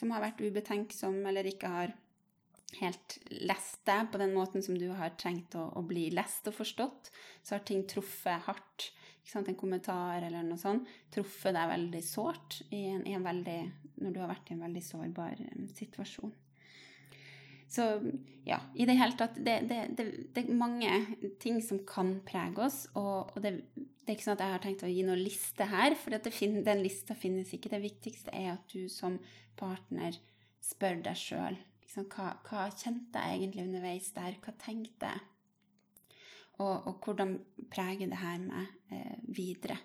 som 0.00 0.14
har 0.14 0.24
vært 0.24 0.40
ubetenksom 0.40 1.20
eller 1.28 1.52
ikke 1.52 1.74
har 1.76 1.94
helt 2.80 3.18
lest 3.44 3.84
deg 3.86 4.08
på 4.10 4.18
den 4.18 4.34
måten 4.34 4.64
som 4.64 4.78
du 4.80 4.88
har 4.96 5.14
trengt 5.20 5.54
å, 5.58 5.68
å 5.78 5.84
bli 5.86 6.08
lest 6.14 6.48
og 6.50 6.56
forstått, 6.56 7.12
så 7.44 7.58
har 7.58 7.66
ting 7.68 7.84
truffet 7.88 8.48
hardt. 8.48 8.90
En 9.34 9.56
kommentar 9.56 10.20
eller 10.20 10.44
noe 10.44 10.60
sånt 10.60 10.88
truffet 11.14 11.54
deg 11.56 11.70
veldig 11.70 12.00
sårt 12.04 12.58
i 12.76 12.82
en, 12.90 13.06
i 13.08 13.14
en 13.16 13.24
veldig, 13.24 13.60
når 14.04 14.14
du 14.14 14.22
har 14.22 14.32
vært 14.32 14.50
i 14.50 14.56
en 14.56 14.64
veldig 14.64 14.82
sårbar 14.84 15.40
um, 15.40 15.68
situasjon. 15.72 16.34
Så 17.74 17.84
ja, 18.46 18.60
i 18.78 18.86
det 18.86 18.94
hele 19.00 19.16
tatt 19.18 19.38
det, 19.40 19.56
det, 19.70 19.80
det, 19.98 20.04
det, 20.36 20.44
er 20.44 20.58
mange 20.60 20.92
ting 21.42 21.58
som 21.64 21.80
kan 21.88 22.18
prege 22.26 22.68
oss. 22.68 22.84
Og, 22.94 23.32
og 23.34 23.42
det, 23.42 23.56
er 24.04 24.14
ikke 24.14 24.28
sånn 24.28 24.36
at 24.36 24.44
jeg 24.44 24.54
har 24.54 24.62
tenkt 24.62 24.84
å 24.86 24.92
gi 24.92 25.02
noen 25.06 25.24
liste 25.24 25.66
her, 25.72 25.96
for 25.98 26.14
den 26.14 26.84
lista 26.84 27.16
finnes 27.18 27.54
ikke. 27.56 27.72
Det 27.72 27.82
viktigste 27.82 28.34
er 28.36 28.52
at 28.54 28.68
du 28.70 28.86
som 28.92 29.18
partner 29.58 30.20
spør 30.64 31.02
deg 31.04 31.18
sjøl 31.18 31.62
Liksom, 31.84 32.08
hva, 32.10 32.30
hva, 32.48 32.62
kjente 32.74 33.20
jeg 33.22 33.38
egentlig 33.38 33.64
underveis 33.68 34.06
der? 34.16 34.34
Hva 34.42 34.54
tenkte 34.58 35.10
jeg? 35.12 35.20
Og, 36.58 36.88
og 36.88 37.04
hvordan 37.04 37.36
preger 37.70 38.08
det 38.10 38.18
her 38.18 38.40
meg 38.42 38.72
eh, 38.90 39.20
videre? 39.36 39.76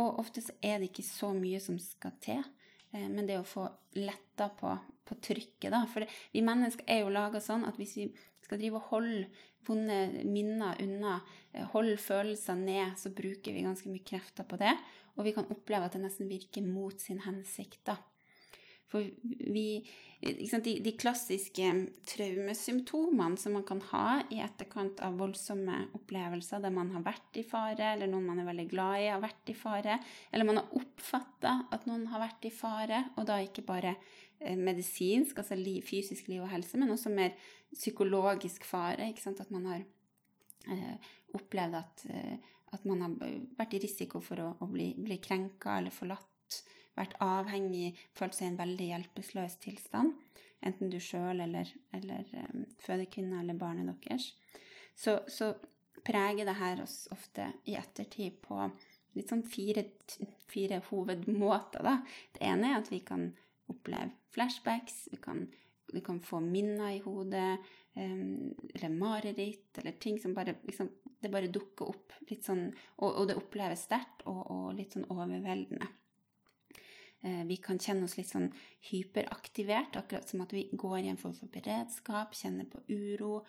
Og 0.00 0.20
ofte 0.22 0.40
så 0.40 0.54
er 0.62 0.78
det 0.78 0.88
ikke 0.88 1.04
så 1.04 1.32
mye 1.36 1.60
som 1.60 1.76
skal 1.82 2.14
til, 2.24 2.40
eh, 2.40 2.59
men 2.92 3.26
det 3.28 3.38
å 3.38 3.46
få 3.46 3.66
letta 3.98 4.50
på, 4.58 4.72
på 5.06 5.18
trykket, 5.22 5.70
da. 5.72 5.84
For 5.90 6.04
det, 6.04 6.10
vi 6.34 6.42
mennesker 6.46 6.86
er 6.90 7.04
jo 7.04 7.14
laga 7.14 7.42
sånn 7.42 7.66
at 7.68 7.78
hvis 7.78 7.96
vi 8.00 8.08
skal 8.44 8.60
drive 8.60 8.80
og 8.80 8.88
holde 8.90 9.28
vonde 9.66 10.24
minner 10.26 10.78
unna, 10.82 11.20
eh, 11.52 11.66
holde 11.74 11.98
følelser 12.00 12.58
ned, 12.58 12.96
så 12.98 13.12
bruker 13.14 13.54
vi 13.54 13.66
ganske 13.66 13.90
mye 13.92 14.06
krefter 14.06 14.46
på 14.48 14.58
det. 14.60 14.72
Og 15.18 15.26
vi 15.26 15.34
kan 15.36 15.48
oppleve 15.52 15.86
at 15.86 15.96
det 15.96 16.02
nesten 16.04 16.30
virker 16.30 16.64
mot 16.66 16.98
sin 17.00 17.22
hensikt, 17.26 17.82
da. 17.86 17.98
For 18.90 19.06
vi 19.22 19.82
sant, 20.50 20.64
de, 20.66 20.74
de, 20.84 20.92
klassiske 20.98 21.66
traumesymptomene 22.10 23.38
som 23.40 23.54
man 23.56 23.64
kan 23.68 23.80
ha 23.92 24.06
i 24.34 24.40
etterkant 24.44 25.00
av 25.04 25.16
voldsomme 25.20 25.76
opplevelser 25.96 26.60
der 26.64 26.74
man 26.74 26.90
har 26.96 27.04
vært 27.06 27.38
i 27.40 27.44
fare, 27.46 27.94
eller 27.94 28.10
noen 28.10 28.26
man 28.28 28.42
er 28.42 28.48
veldig 28.50 28.66
glad 28.72 29.04
i 29.04 29.06
har 29.08 29.22
vært 29.22 29.52
i 29.52 29.56
fare, 29.56 29.96
eller 30.30 30.48
man 30.48 30.60
har 30.60 30.74
oppfatta 30.80 31.54
at 31.72 31.86
noen 31.88 32.08
har 32.12 32.24
vært 32.24 32.50
i 32.50 32.52
fare, 32.54 33.04
og 33.16 33.28
da 33.30 33.38
ikke 33.40 33.64
bare 33.68 33.94
eh, 33.94 34.58
medisinsk, 34.58 35.40
altså 35.40 35.56
liv, 35.58 35.80
fysisk 35.88 36.28
liv 36.32 36.44
og 36.44 36.52
helse, 36.52 36.80
men 36.80 36.92
også 36.92 37.14
mer 37.14 37.32
psykologisk 37.72 38.66
fare. 38.68 39.08
sant, 39.22 39.40
At 39.40 39.54
man 39.54 39.70
har 39.70 39.86
eh, 40.68 41.12
opplevd 41.38 41.78
at, 41.80 42.04
eh, 42.10 42.36
at, 42.74 42.84
man 42.84 43.06
har 43.06 43.16
vært 43.56 43.78
i 43.78 43.84
risiko 43.86 44.20
for 44.20 44.42
å, 44.42 44.50
å 44.60 44.68
bli, 44.68 44.92
bli 44.98 45.16
krenka 45.22 45.78
eller 45.78 45.94
forlatt 45.94 46.60
vært 46.98 47.16
avhengig, 47.24 47.94
følt 48.16 48.36
seg 48.36 48.48
i 48.48 48.50
en 48.52 48.60
veldig 48.60 48.88
hjelpeløs 48.90 49.56
tilstand, 49.62 50.14
enten 50.66 50.92
du 50.92 50.98
sjøl 51.02 51.40
eller, 51.40 51.68
eller 51.96 52.26
um, 52.44 52.64
fødekvinna 52.84 53.40
eller 53.40 53.58
barnet 53.60 53.92
deres, 54.06 54.32
så, 54.94 55.20
så, 55.28 55.54
preger 56.00 56.46
det 56.48 56.54
her 56.56 56.78
oss 56.80 57.10
ofte 57.12 57.44
i 57.68 57.74
ettertid 57.76 58.38
på 58.40 58.56
litt 59.12 59.28
sånn 59.28 59.42
fire, 59.44 59.82
fire 60.48 60.78
hovedmåter. 60.86 61.84
Da. 61.84 61.98
Det 62.32 62.40
ene 62.48 62.70
er 62.70 62.78
at 62.78 62.88
vi 62.88 63.02
kan 63.04 63.26
oppleve 63.68 64.14
flashbacks, 64.32 65.10
vi 65.12 65.18
kan, 65.20 65.42
vi 65.92 66.00
kan 66.06 66.22
få 66.24 66.40
minner 66.40 66.94
i 66.94 67.02
hodet, 67.04 67.60
um, 68.00 68.48
eller 68.72 68.96
mareritt, 68.96 69.68
eller 69.82 69.98
ting 70.00 70.16
som 70.22 70.32
bare 70.34 70.56
liksom, 70.64 70.88
Det 71.20 71.28
bare 71.28 71.52
dukker 71.52 71.90
opp 71.92 72.14
litt 72.30 72.46
sånn 72.46 72.70
Og, 72.96 73.10
og 73.10 73.26
det 73.28 73.34
oppleves 73.36 73.82
sterkt 73.84 74.22
og, 74.24 74.38
og 74.48 74.70
litt 74.78 74.96
sånn 74.96 75.04
overveldende. 75.12 75.90
Eh, 77.22 77.42
vi 77.48 77.56
kan 77.60 77.78
kjenne 77.78 78.06
oss 78.06 78.16
litt 78.16 78.30
sånn 78.30 78.48
hyperaktivert, 78.90 79.98
akkurat 80.00 80.28
som 80.28 80.40
at 80.44 80.54
vi 80.56 80.68
går 80.72 81.02
i 81.02 81.10
en 81.12 81.20
form 81.20 81.34
for 81.36 81.52
beredskap, 81.52 82.34
kjenner 82.38 82.68
på 82.70 82.80
uro. 82.88 83.42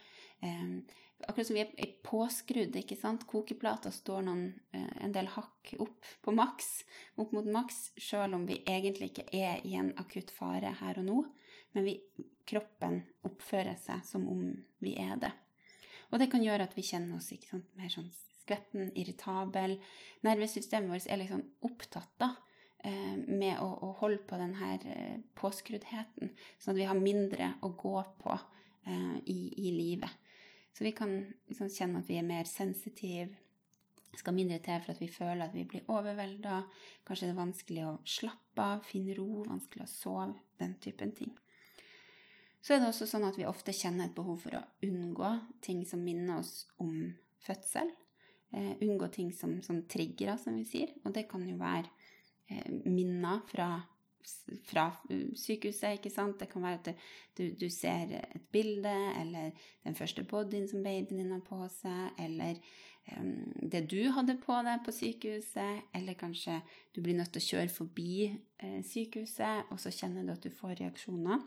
Akkurat 1.27 1.47
som 1.47 1.55
vi 1.55 1.61
er 1.61 1.93
påskrudd, 2.03 2.75
ikke 2.75 2.97
sant. 2.97 3.27
Kokeplata 3.29 3.91
står 3.93 4.23
noen, 4.25 4.59
eh, 4.73 5.03
en 5.05 5.11
del 5.11 5.27
hakk 5.27 5.73
opp 5.79 6.05
på 6.21 6.33
maks, 6.33 6.83
opp 7.17 7.31
mot 7.31 7.45
maks, 7.45 7.91
sjøl 7.97 8.33
om 8.33 8.45
vi 8.45 8.63
egentlig 8.65 9.11
ikke 9.11 9.27
er 9.33 9.61
i 9.65 9.75
en 9.75 9.93
akutt 9.97 10.31
fare 10.31 10.73
her 10.81 10.97
og 10.99 11.05
nå. 11.05 11.25
Men 11.73 11.85
vi, 11.85 12.01
kroppen 12.45 13.03
oppfører 13.23 13.77
seg 13.77 14.03
som 14.03 14.27
om 14.27 14.65
vi 14.79 14.95
er 14.97 15.15
det. 15.17 15.31
Og 16.11 16.19
det 16.19 16.31
kan 16.31 16.43
gjøre 16.43 16.63
at 16.63 16.75
vi 16.75 16.81
kjenner 16.81 17.17
oss 17.17 17.31
sant, 17.49 17.65
mer 17.75 17.89
sånn 17.89 18.11
skvetten, 18.11 18.91
irritabel. 18.97 19.79
Nervesystemet 20.23 20.89
vårt 20.89 21.07
er 21.07 21.21
liksom 21.21 21.43
opptatt 21.61 22.11
da, 22.17 22.35
med 22.83 23.59
å, 23.61 23.67
å, 23.85 23.91
holde 23.99 24.23
på 24.25 24.37
denne 24.39 24.71
eh, 24.89 25.19
påskruddheten, 25.37 26.31
sånn 26.57 26.73
at 26.73 26.79
vi 26.79 26.87
har 26.89 26.97
mindre 26.97 27.53
å 27.61 27.71
gå 27.77 27.99
på 28.21 28.33
eh, 28.33 29.17
i, 29.29 29.39
i, 29.67 29.73
livet. 29.75 30.09
Så 30.73 30.85
vi 30.87 30.93
kan 30.95 31.13
liksom 31.49 31.69
kjenne 31.69 32.01
at 32.01 32.09
vi 32.09 32.17
er 32.17 32.25
mer 32.25 32.49
sensitive. 32.49 33.29
Skal 34.17 34.35
mindre 34.35 34.57
til 34.63 34.81
for 34.83 34.95
at 34.95 35.01
vi 35.03 35.11
føler 35.11 35.45
at 35.45 35.55
vi 35.55 35.65
blir 35.67 35.87
overvelda. 35.91 36.63
Kanskje 37.07 37.29
det 37.29 37.35
er 37.35 37.39
vanskelig 37.39 37.85
å 37.87 37.93
slappe 38.07 38.65
av, 38.65 38.83
finne 38.87 39.15
ro, 39.15 39.43
vanskelig 39.47 39.85
å 39.85 39.91
sove. 39.91 40.33
Den 40.61 40.75
typen 40.81 41.13
ting. 41.17 41.31
Så 42.61 42.75
er 42.75 42.81
det 42.81 42.91
også 42.91 43.07
sånn 43.09 43.25
at 43.25 43.37
vi 43.39 43.47
ofte 43.49 43.73
kjenner 43.73 44.07
et 44.07 44.17
behov 44.17 44.43
for 44.43 44.57
å 44.59 44.65
unngå 44.85 45.31
ting 45.65 45.81
som 45.89 46.03
minner 46.05 46.41
oss 46.41 46.67
om 46.81 46.93
fødsel. 47.41 47.89
Eh, 48.53 48.73
unngå 48.83 49.07
ting 49.13 49.31
som, 49.33 49.57
som 49.65 49.79
trigger, 49.89 50.35
som 50.37 50.57
vi 50.59 50.67
sier. 50.69 50.93
Og 51.05 51.15
det 51.15 51.27
kan 51.31 51.45
jo 51.47 51.57
være 51.61 51.89
Eh, 51.89 52.00
minner 52.85 53.41
fra, 53.49 53.69
fra, 54.69 54.87
sykehuset. 55.35 55.97
ikke 55.97 56.13
sant? 56.13 56.39
Det 56.39 56.49
kan 56.51 56.63
være 56.63 56.79
at 56.79 56.89
du, 57.37 57.43
du, 57.59 57.67
ser 57.69 58.13
et 58.17 58.47
bilde, 58.51 58.95
eller 59.21 59.51
den 59.83 59.95
første 59.95 60.23
bodyen 60.23 60.67
som 60.69 60.83
babyen 60.83 61.21
din 61.21 61.31
har 61.31 61.43
på 61.47 61.61
seg, 61.73 62.11
eller 62.19 62.59
um, 63.17 63.53
det 63.71 63.85
du 63.91 64.11
hadde 64.15 64.37
på 64.43 64.59
deg 64.67 64.83
på 64.85 64.95
sykehuset, 64.95 65.87
eller 65.95 66.19
kanskje 66.19 66.59
du 66.95 67.01
blir 67.01 67.17
nødt 67.17 67.33
til 67.33 67.43
å 67.43 67.49
kjøre 67.49 67.75
forbi 67.77 68.13
uh, 68.31 68.81
sykehuset, 68.85 69.71
og 69.71 69.79
så 69.79 69.93
kjenner 69.95 70.27
du 70.27 70.35
at 70.35 70.43
du 70.43 70.53
får 70.53 70.79
reaksjoner. 70.83 71.41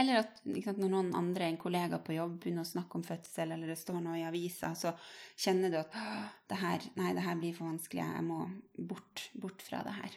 Eller 0.00 0.22
at 0.22 0.40
sant, 0.42 0.80
når 0.80 0.90
noen 0.90 1.12
andre, 1.16 1.46
en 1.46 1.60
kollega 1.60 1.98
på 2.02 2.16
jobb, 2.16 2.38
begynner 2.42 2.64
å 2.64 2.70
snakke 2.72 2.98
om 2.98 3.04
fødsel, 3.06 3.52
eller 3.54 3.70
det 3.70 3.78
står 3.80 4.00
noe 4.02 4.18
i 4.20 4.26
avisa, 4.26 4.72
så 4.78 4.94
kjenner 5.38 5.72
du 5.72 5.78
at 5.80 5.96
det 6.50 6.58
her, 6.62 6.86
nei, 6.98 7.12
det 7.16 7.24
her 7.26 7.38
blir 7.40 7.56
for 7.56 7.68
vanskelig, 7.70 8.02
jeg 8.02 8.26
må 8.26 8.46
bort, 8.90 9.26
bort 9.38 9.64
fra 9.64 9.82
det 9.86 9.96
her. 9.98 10.16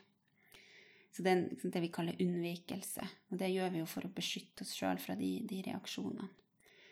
Så 1.16 1.24
det 1.24 1.32
er 1.32 1.44
sant, 1.60 1.74
det 1.76 1.84
vi 1.86 1.92
kaller 1.96 2.24
unnvikelse. 2.24 3.06
Og 3.32 3.40
det 3.40 3.52
gjør 3.54 3.76
vi 3.76 3.84
jo 3.84 3.90
for 3.90 4.08
å 4.08 4.16
beskytte 4.16 4.66
oss 4.66 4.74
sjøl 4.76 5.00
fra 5.00 5.16
de, 5.20 5.30
de, 5.48 5.62
reaksjonene. 5.70 6.32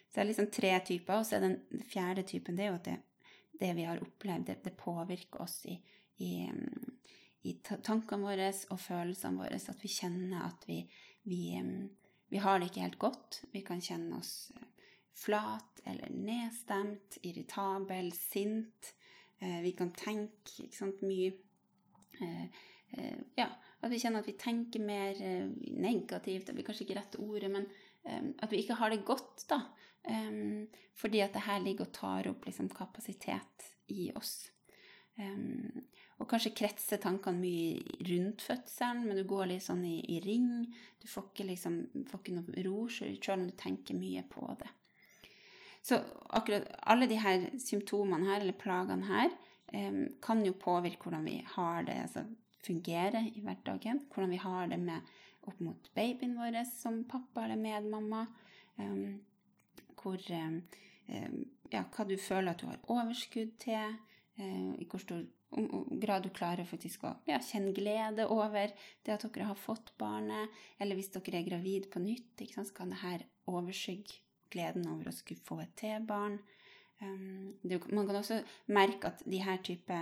Så 0.07 0.15
det 0.15 0.21
er 0.21 0.29
liksom 0.29 0.51
tre 0.53 0.75
typer, 0.87 1.17
og 1.17 1.25
så 1.27 1.39
er 1.39 1.47
den 1.47 1.83
fjerde 1.89 2.23
typen 2.29 2.59
det 2.59 2.67
er 2.67 2.71
jo 2.71 2.77
at 2.77 2.87
det, 2.91 2.99
det 3.59 3.71
vi 3.75 3.87
har 3.87 4.03
opplevd, 4.03 4.45
det, 4.47 4.59
det 4.67 4.75
påvirker 4.79 5.43
oss 5.43 5.57
i, 5.71 5.79
i, 6.23 6.33
i 7.49 7.55
tankene 7.63 8.21
våre 8.21 8.51
og 8.71 8.79
følelsene 8.79 9.41
våre. 9.41 9.59
At 9.73 9.83
vi 9.83 9.91
kjenner 9.91 10.45
at 10.47 10.69
vi 10.69 10.83
vi, 11.23 11.61
vi 12.33 12.41
har 12.41 12.57
det 12.59 12.71
ikke 12.71 12.81
helt 12.81 12.97
godt. 13.01 13.43
Vi 13.53 13.61
kan 13.61 13.81
kjenne 13.83 14.17
oss 14.17 14.51
flat 15.13 15.83
eller 15.85 16.09
nedstemt, 16.09 17.19
irritabel, 17.21 18.09
sint. 18.17 18.93
Vi 19.37 19.73
kan 19.77 19.91
tenke 19.93 20.63
ikke 20.65 20.79
sant, 20.79 21.03
mye 21.05 21.33
Ja, 23.37 23.47
at 23.81 23.91
vi 23.91 23.99
kjenner 24.01 24.21
at 24.21 24.29
vi 24.29 24.35
tenker 24.39 24.81
mer 24.81 25.17
negativt. 25.69 26.47
Det 26.47 26.55
blir 26.57 26.65
kanskje 26.65 26.85
ikke 26.87 26.97
rette 26.99 27.21
ordet, 27.21 27.49
men 27.53 27.65
at 28.41 28.51
vi 28.51 28.61
ikke 28.63 28.77
har 28.81 28.93
det 28.93 29.05
godt, 29.05 29.45
da. 29.49 29.59
Fordi 30.97 31.21
at 31.25 31.33
det 31.33 31.45
her 31.47 31.61
ligger 31.63 31.87
og 31.87 31.95
tar 31.95 32.29
opp 32.29 32.45
liksom, 32.45 32.69
kapasitet 32.73 33.69
i 33.93 34.11
oss. 34.17 34.35
Og 36.21 36.29
kanskje 36.29 36.53
kretser 36.55 37.01
tankene 37.01 37.41
mye 37.41 38.03
rundt 38.09 38.43
fødselen, 38.45 39.01
men 39.07 39.17
du 39.17 39.23
går 39.27 39.49
litt 39.49 39.65
sånn 39.65 39.81
i, 39.87 39.97
i 40.13 40.19
ring. 40.23 40.67
Du 41.01 41.07
får 41.09 41.31
ikke, 41.31 41.47
liksom, 41.49 41.79
får 42.09 42.21
ikke 42.21 42.35
noe 42.37 42.65
ro 42.67 42.85
selv 42.93 43.33
om 43.33 43.47
du 43.49 43.55
tenker 43.59 43.97
mye 43.97 44.23
på 44.29 44.45
det. 44.61 44.69
Så 45.83 45.99
akkurat 46.31 46.69
alle 46.87 47.09
de 47.11 47.17
her 47.19 47.49
symptomene 47.59 48.29
her, 48.29 48.39
eller 48.45 48.55
plagene 48.55 49.09
her, 49.09 49.33
kan 50.21 50.45
jo 50.45 50.53
påvirke 50.53 51.01
hvordan 51.07 51.25
vi 51.25 51.39
har 51.55 51.83
det, 51.87 51.97
altså 52.05 52.23
fungerer 52.63 53.25
i 53.35 53.41
hverdagen. 53.41 54.05
Hvordan 54.13 54.31
vi 54.31 54.37
har 54.37 54.67
det 54.67 54.79
med 54.79 55.13
opp 55.43 55.59
mot 55.59 55.89
babyen 55.95 56.37
vår 56.39 56.63
som 56.69 57.03
pappa 57.09 57.45
eller 57.45 57.59
medmamma. 57.59 58.25
Um, 58.77 59.21
hvor 59.99 60.19
um, 60.31 60.61
Ja, 61.73 61.83
hva 61.89 62.05
du 62.05 62.15
føler 62.21 62.53
at 62.53 62.61
du 62.61 62.67
har 62.69 62.79
overskudd 62.87 63.57
til. 63.59 63.97
Uh, 64.39 64.73
I 64.79 64.87
hvor 64.89 65.01
stor 65.01 65.25
grad 66.01 66.25
du 66.25 66.31
klarer 66.33 66.67
faktisk 66.67 67.05
å 67.07 67.13
ja, 67.29 67.39
kjenne 67.43 67.73
glede 67.75 68.27
over 68.31 68.73
det 69.05 69.13
at 69.15 69.25
dere 69.27 69.49
har 69.51 69.59
fått 69.59 69.93
barnet. 70.01 70.51
Eller 70.81 70.97
hvis 70.99 71.11
dere 71.13 71.39
er 71.39 71.47
gravid 71.47 71.89
på 71.93 72.01
nytt, 72.03 72.43
så 72.53 72.65
kan 72.75 72.93
det 72.93 73.01
her 73.03 73.25
overskygge 73.49 74.21
gleden 74.53 74.87
over 74.91 75.09
å 75.09 75.15
skulle 75.15 75.43
få 75.45 75.61
et 75.63 75.73
T-barn. 75.79 76.37
Um, 77.03 77.55
man 77.89 78.07
kan 78.07 78.19
også 78.19 78.43
merke 78.71 79.09
at 79.11 79.23
de 79.25 79.41
her 79.43 79.59
type 79.65 79.97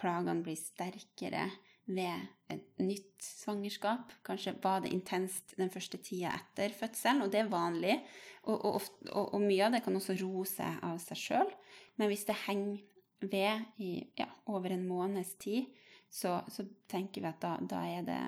plagene 0.00 0.44
blir 0.44 0.58
sterkere 0.60 1.48
ved 1.86 2.26
et 2.50 2.82
nytt 2.82 3.22
svangerskap. 3.22 4.12
Kanskje 4.26 4.56
var 4.62 4.82
det 4.82 4.92
intenst 4.94 5.54
den 5.58 5.70
første 5.72 6.00
tida 6.02 6.34
etter 6.34 6.74
fødselen, 6.74 7.22
og 7.24 7.32
det 7.32 7.44
er 7.44 7.52
vanlig. 7.52 7.96
Og, 8.46 8.56
og, 8.56 8.90
og, 9.12 9.34
og 9.34 9.40
mye 9.42 9.66
av 9.66 9.76
det 9.76 9.82
kan 9.86 9.96
også 9.98 10.18
roe 10.20 10.46
seg 10.48 10.82
av 10.86 10.98
seg 11.02 11.20
sjøl. 11.20 11.54
Men 11.98 12.10
hvis 12.10 12.26
det 12.28 12.38
henger 12.46 12.82
ved 13.32 13.82
i 13.82 13.98
ja, 14.18 14.28
over 14.46 14.72
en 14.74 14.86
måneds 14.88 15.34
tid, 15.42 15.68
så, 16.10 16.40
så, 16.48 16.64
tenker 16.88 17.24
vi 17.24 17.28
at 17.28 17.40
da, 17.42 17.56
da 17.60 17.82
er 17.90 18.06
det 18.06 18.18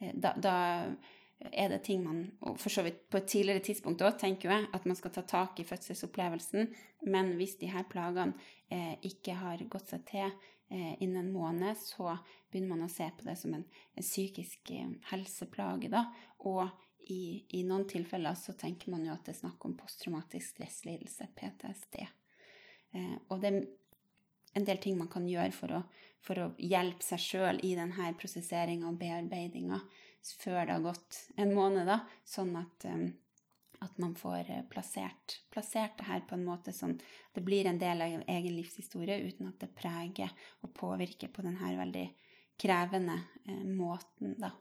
eh, 0.00 0.14
da, 0.14 0.34
da, 0.36 0.56
er 1.52 1.68
det 1.68 1.82
ting 1.84 2.04
man 2.04 2.20
Og 2.46 2.58
for 2.60 2.72
så 2.72 2.84
vidt 2.86 3.02
på 3.10 3.18
et 3.18 3.26
tidligere 3.28 3.64
tidspunkt 3.64 4.02
òg 4.06 4.18
tenker 4.20 4.52
jeg 4.52 4.68
at 4.72 4.86
man 4.86 4.96
skal 4.96 5.12
ta 5.12 5.24
tak 5.28 5.60
i 5.60 5.66
fødselsopplevelsen. 5.66 6.68
Men 7.10 7.34
hvis 7.36 7.56
de 7.60 7.68
her 7.68 7.84
plagene 7.90 8.32
eh, 8.70 8.94
ikke 9.02 9.34
har 9.40 9.64
gått 9.68 9.92
seg 9.92 10.06
til 10.08 10.28
eh, 10.28 10.94
innen 11.02 11.26
en 11.26 11.32
måned, 11.34 11.76
så 11.76 12.16
begynner 12.50 12.76
man 12.76 12.86
å 12.86 12.92
se 12.92 13.08
på 13.18 13.26
det 13.28 13.36
som 13.40 13.54
en, 13.56 13.66
en 13.66 14.06
psykisk 14.06 14.72
eh, 14.72 14.94
helseplage. 15.10 15.90
Da. 15.92 16.06
Og 16.46 16.64
i, 17.10 17.44
i, 17.58 17.62
noen 17.66 17.86
tilfeller 17.88 18.36
så 18.38 18.54
tenker 18.56 18.92
man 18.94 19.04
jo 19.04 19.12
at 19.12 19.26
det 19.26 19.34
er 19.34 19.42
snakk 19.42 19.64
om 19.66 19.76
posttraumatisk 19.76 20.54
stresslidelse, 20.54 21.28
PTSD. 21.36 22.04
Eh, 22.94 23.16
og 23.28 23.42
det 23.42 23.52
en 24.54 24.66
del 24.66 24.80
ting 24.82 24.96
man 24.98 25.10
kan 25.12 25.26
gjøre 25.28 25.52
for 25.54 25.74
å, 25.74 25.82
for 26.24 26.40
å 26.40 26.48
hjelpe 26.58 27.04
seg 27.04 27.22
sjøl 27.22 27.60
i 27.66 27.74
denne 27.78 28.14
prosesseringa 28.20 28.88
og 28.90 28.98
bearbeidinga 29.00 29.80
før 30.40 30.62
det 30.64 30.72
har 30.72 30.84
gått 30.86 31.18
en 31.36 31.52
måned, 31.52 31.84
da, 31.84 31.98
sånn 32.24 32.54
at 32.56 32.86
um, 32.88 33.10
at 33.84 33.98
man 33.98 34.14
får 34.14 34.50
eh, 34.50 34.62
plassert, 34.70 35.40
plassert 35.50 35.98
det 35.98 36.08
her 36.08 36.24
på 36.28 36.36
en 36.38 36.46
måte 36.46 36.72
sånn 36.72 36.96
det 37.34 37.42
blir 37.44 37.68
en 37.68 37.80
del 37.80 38.02
av 38.04 38.24
egen 38.30 38.56
livshistorie 38.56 39.20
uten 39.26 39.50
at 39.50 39.60
det 39.60 39.72
preger 39.76 40.32
og 40.64 40.72
påvirker 40.76 41.32
på 41.34 41.44
denne 41.44 41.74
veldig 41.78 42.06
krevende 42.60 43.18
eh, 43.48 43.64
måten, 43.66 44.36
da. 44.40 44.52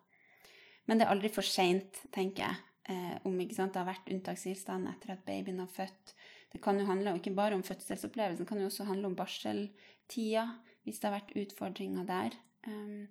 Men 0.85 0.99
det 0.99 1.05
er 1.05 1.13
aldri 1.13 1.31
for 1.31 1.47
seint, 1.47 2.01
tenker 2.11 2.43
jeg, 2.43 2.63
eh, 2.91 3.15
om 3.23 3.37
sant, 3.53 3.71
det 3.73 3.79
har 3.79 3.87
vært 3.87 4.09
unntakstilstand 4.11 4.89
etter 4.91 5.13
at 5.15 5.23
babyen 5.27 5.61
har 5.63 5.71
født. 5.71 6.15
Det 6.53 6.61
kan 6.61 6.77
jo 6.79 6.85
handle 6.85 7.15
ikke 7.17 7.33
bare 7.35 7.57
om 7.57 7.63
fødselsopplevelsen, 7.65 8.43
det 8.43 8.49
kan 8.49 8.61
jo 8.61 8.69
også 8.69 8.85
handle 8.87 9.09
om 9.09 9.17
barseltida, 9.17 10.47
hvis 10.85 10.99
det 11.01 11.09
har 11.09 11.15
vært 11.17 11.35
utfordringer 11.41 12.05
der. 12.07 12.35
Um, 12.67 13.07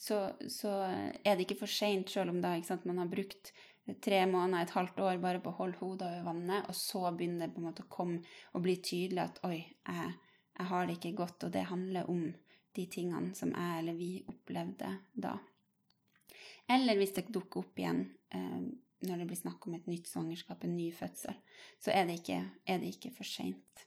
så, 0.00 0.30
så, 0.48 0.70
er 1.24 1.36
det 1.36 1.44
ikke 1.44 1.60
for 1.60 1.70
seint, 1.70 2.08
sjøl 2.08 2.32
om 2.32 2.40
da, 2.40 2.54
sant, 2.64 2.86
man 2.88 3.02
har 3.02 3.10
brukt 3.12 3.52
tre 4.00 4.22
måneder, 4.26 4.64
et 4.64 4.72
halvt 4.76 5.00
år 5.04 5.20
bare 5.20 5.42
på 5.44 5.52
å 5.52 5.58
holde 5.58 5.80
hodet 5.82 6.08
over 6.08 6.26
vannet, 6.30 6.68
og 6.70 6.76
så 6.78 7.10
begynner 7.12 7.46
det 7.46 7.54
på 7.54 7.60
en 7.60 7.68
måte 7.68 7.84
å 7.84 7.92
komme 7.92 8.22
og 8.54 8.64
bli 8.64 8.78
tydelig 8.80 9.26
at 9.26 9.42
oi, 9.48 9.58
jeg, 9.60 10.14
jeg 10.56 10.70
har 10.72 10.88
det 10.88 10.96
ikke 10.96 11.16
godt, 11.20 11.46
og 11.46 11.52
det 11.52 11.68
handler 11.68 12.08
om 12.12 12.24
de 12.76 12.86
tingene 12.86 13.34
som 13.36 13.52
jeg 13.52 13.82
eller 13.82 13.98
vi 13.98 14.12
opplevde 14.30 14.94
da. 15.12 15.34
Eller 16.70 16.96
hvis 16.96 17.16
det 17.16 17.28
dukker 17.34 17.64
opp 17.64 17.80
igjen 17.82 18.04
eh, 18.30 18.60
når 19.06 19.22
det 19.22 19.28
blir 19.30 19.40
snakk 19.40 19.66
om 19.66 19.76
et 19.76 19.86
nytt 19.88 20.08
svangerskap, 20.10 20.64
en 20.64 20.76
ny 20.76 20.90
fødsel, 20.92 21.36
så 21.80 21.92
er 21.94 22.08
det 22.08 22.20
ikke, 22.20 22.40
er 22.66 22.82
det 22.82 22.94
ikke 22.94 23.12
for 23.16 23.28
seint. 23.28 23.86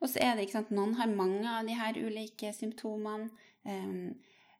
Og 0.00 0.10
så 0.12 0.20
er 0.20 0.34
det 0.34 0.46
ikke 0.46 0.58
sant, 0.58 0.72
noen 0.74 0.96
har 0.98 1.12
mange 1.12 1.44
av 1.48 1.66
de 1.68 1.76
her 1.76 1.98
ulike 2.00 2.52
symptomene. 2.56 3.30
Um, 3.64 4.14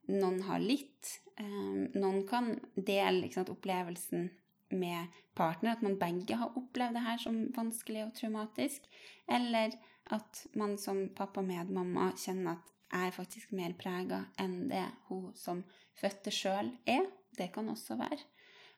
noen 0.08 0.40
har 0.46 0.62
litt. 0.62 1.18
Um, 1.40 1.90
noen 1.96 2.22
kan 2.28 2.54
dele 2.76 3.28
sant, 3.32 3.52
opplevelsen 3.52 4.30
med 4.74 5.18
partner, 5.36 5.74
at 5.74 5.82
man 5.84 5.98
begge 6.00 6.38
har 6.40 6.56
opplevd 6.56 6.96
det 6.96 7.04
her 7.04 7.20
som 7.20 7.42
vanskelig 7.56 8.06
og 8.06 8.14
traumatisk. 8.16 8.86
Eller 9.28 9.76
at 10.12 10.44
man 10.56 10.78
som 10.80 11.06
pappa 11.16 11.42
med 11.42 11.64
medmamma 11.64 12.12
kjenner 12.20 12.58
at 12.58 12.72
jeg 12.94 13.10
er 13.10 13.16
faktisk 13.16 13.52
mer 13.56 13.72
prega 13.74 14.20
enn 14.38 14.68
det 14.70 14.84
hun 15.08 15.32
som 15.36 15.64
fødte 15.98 16.30
sjøl 16.34 16.70
er. 16.86 17.08
Det 17.34 17.50
kan 17.54 17.68
også 17.68 17.96
være. 17.98 18.20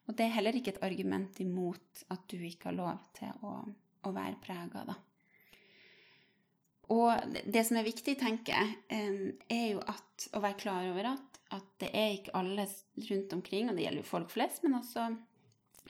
Og 0.06 0.14
det 0.14 0.26
er 0.26 0.36
heller 0.36 0.56
ikke 0.56 0.76
et 0.76 0.84
argument 0.86 1.40
imot 1.42 2.06
at 2.14 2.24
du 2.30 2.38
ikke 2.38 2.70
har 2.70 2.78
lov 2.78 3.04
til 3.18 3.32
å, 3.46 3.58
å 4.06 4.14
være 4.14 4.38
prega, 4.42 4.84
da. 4.86 4.96
Og 6.94 7.38
det 7.50 7.64
som 7.66 7.80
er 7.80 7.86
viktig, 7.86 8.14
tenker 8.20 8.54
jeg, 8.54 9.32
er 9.50 9.64
jo 9.72 9.80
at, 9.90 10.28
å 10.38 10.42
være 10.42 10.60
klar 10.60 10.86
over 10.92 11.08
at, 11.16 11.40
at 11.56 11.66
det 11.82 11.90
er 11.94 12.12
ikke 12.14 12.36
alle 12.38 12.66
rundt 13.08 13.34
omkring, 13.34 13.70
og 13.70 13.74
det 13.74 13.86
gjelder 13.86 14.04
jo 14.04 14.10
folk 14.12 14.30
flest, 14.30 14.62
men 14.62 14.78
også 14.78 15.08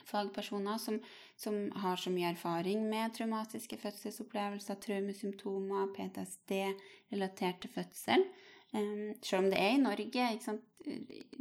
fagpersoner 0.07 0.79
som, 0.81 0.97
som, 1.37 1.59
har 1.83 1.99
så 2.01 2.11
mye 2.13 2.31
erfaring 2.31 2.85
med 2.89 3.13
traumatiske 3.17 3.77
fødselsopplevelser, 3.81 4.79
traumesymptomer, 4.83 5.89
PTSD 5.93 6.53
relatert 7.11 7.61
til 7.61 7.73
fødsel. 7.73 8.25
Selv 9.21 9.45
om 9.45 9.49
det 9.51 9.59
er 9.61 9.75
i 9.75 9.81
Norge 9.81 10.07
ikke 10.33 10.45
sant? 10.45 10.65